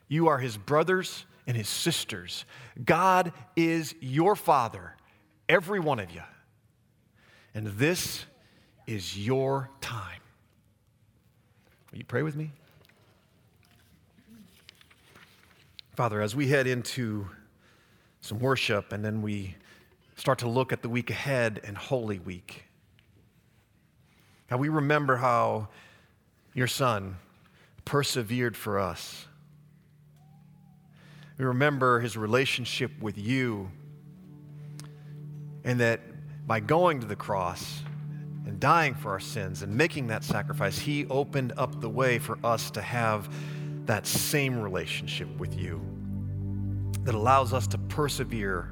You 0.08 0.28
are 0.28 0.38
his 0.38 0.58
brothers 0.58 1.26
and 1.48 1.58
his 1.58 1.68
sisters. 1.68 2.46
God 2.86 3.34
is 3.56 3.96
your 4.00 4.36
father, 4.36 4.96
every 5.50 5.80
one 5.80 6.00
of 6.00 6.12
you. 6.12 6.22
And 7.56 7.66
this 7.66 8.26
is 8.86 9.18
your 9.18 9.72
time. 9.82 10.22
Will 11.92 11.98
you 11.98 12.04
pray 12.04 12.22
with 12.22 12.36
me? 12.36 12.52
Father, 15.96 16.22
as 16.22 16.36
we 16.36 16.50
head 16.50 16.68
into 16.68 17.28
some 18.22 18.38
worship 18.38 18.92
and 18.92 19.04
then 19.04 19.24
we 19.24 19.56
start 20.16 20.38
to 20.38 20.48
look 20.48 20.72
at 20.72 20.84
the 20.84 20.90
week 20.90 21.10
ahead 21.10 21.60
and 21.64 21.76
Holy 21.76 22.20
Week, 22.20 22.66
how 24.46 24.58
we 24.58 24.70
remember 24.70 25.16
how 25.16 25.70
your 26.54 26.68
son 26.68 27.16
persevered 27.86 28.56
for 28.56 28.80
us. 28.80 29.26
We 31.38 31.46
remember 31.46 32.00
his 32.00 32.16
relationship 32.16 32.92
with 33.02 33.18
you, 33.18 33.72
and 35.64 35.80
that 35.80 36.02
by 36.46 36.60
going 36.60 37.00
to 37.00 37.08
the 37.08 37.16
cross 37.16 37.82
and 38.46 38.60
dying 38.60 38.94
for 38.94 39.12
our 39.12 39.20
sins 39.20 39.62
and 39.64 39.76
making 39.76 40.08
that 40.08 40.24
sacrifice, 40.24 40.78
he 40.78 41.06
opened 41.08 41.54
up 41.58 41.80
the 41.80 41.90
way 41.90 42.20
for 42.20 42.38
us 42.44 42.70
to 42.72 42.82
have 42.82 43.34
that 43.86 44.06
same 44.06 44.60
relationship 44.60 45.28
with 45.38 45.58
you 45.58 45.82
that 47.04 47.16
allows 47.16 47.54
us 47.54 47.68
to 47.68 47.78
persevere 47.78 48.70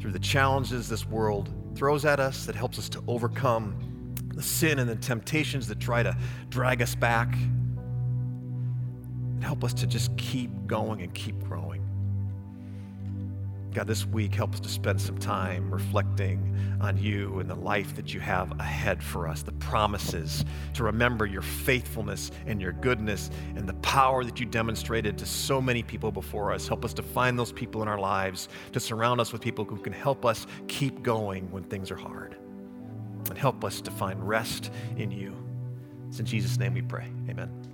through 0.00 0.12
the 0.12 0.18
challenges 0.18 0.88
this 0.88 1.06
world 1.06 1.50
throws 1.74 2.04
at 2.04 2.20
us, 2.20 2.46
that 2.46 2.54
helps 2.54 2.78
us 2.78 2.88
to 2.88 3.02
overcome 3.08 4.14
the 4.34 4.42
sin 4.42 4.78
and 4.78 4.88
the 4.88 4.96
temptations 4.96 5.66
that 5.68 5.80
try 5.80 6.02
to 6.02 6.16
drag 6.50 6.82
us 6.82 6.94
back, 6.94 7.34
and 9.34 9.44
help 9.44 9.64
us 9.64 9.74
to 9.74 9.86
just 9.86 10.16
keep 10.16 10.50
going 10.66 11.02
and 11.02 11.12
keep 11.14 11.38
growing. 11.44 11.84
God, 13.74 13.88
this 13.88 14.06
week, 14.06 14.36
help 14.36 14.54
us 14.54 14.60
to 14.60 14.68
spend 14.68 15.00
some 15.00 15.18
time 15.18 15.68
reflecting 15.68 16.56
on 16.80 16.96
you 16.96 17.40
and 17.40 17.50
the 17.50 17.56
life 17.56 17.96
that 17.96 18.14
you 18.14 18.20
have 18.20 18.52
ahead 18.60 19.02
for 19.02 19.26
us, 19.26 19.42
the 19.42 19.52
promises, 19.52 20.44
to 20.74 20.84
remember 20.84 21.26
your 21.26 21.42
faithfulness 21.42 22.30
and 22.46 22.62
your 22.62 22.70
goodness 22.72 23.30
and 23.56 23.68
the 23.68 23.74
power 23.74 24.22
that 24.22 24.38
you 24.38 24.46
demonstrated 24.46 25.18
to 25.18 25.26
so 25.26 25.60
many 25.60 25.82
people 25.82 26.12
before 26.12 26.52
us. 26.52 26.68
Help 26.68 26.84
us 26.84 26.94
to 26.94 27.02
find 27.02 27.36
those 27.36 27.50
people 27.50 27.82
in 27.82 27.88
our 27.88 27.98
lives, 27.98 28.48
to 28.70 28.78
surround 28.78 29.20
us 29.20 29.32
with 29.32 29.42
people 29.42 29.64
who 29.64 29.76
can 29.76 29.92
help 29.92 30.24
us 30.24 30.46
keep 30.68 31.02
going 31.02 31.50
when 31.50 31.64
things 31.64 31.90
are 31.90 31.96
hard. 31.96 32.36
And 33.28 33.36
help 33.36 33.64
us 33.64 33.80
to 33.80 33.90
find 33.90 34.26
rest 34.26 34.70
in 34.96 35.10
you. 35.10 35.34
It's 36.08 36.20
in 36.20 36.26
Jesus' 36.26 36.58
name 36.58 36.74
we 36.74 36.82
pray. 36.82 37.08
Amen. 37.28 37.73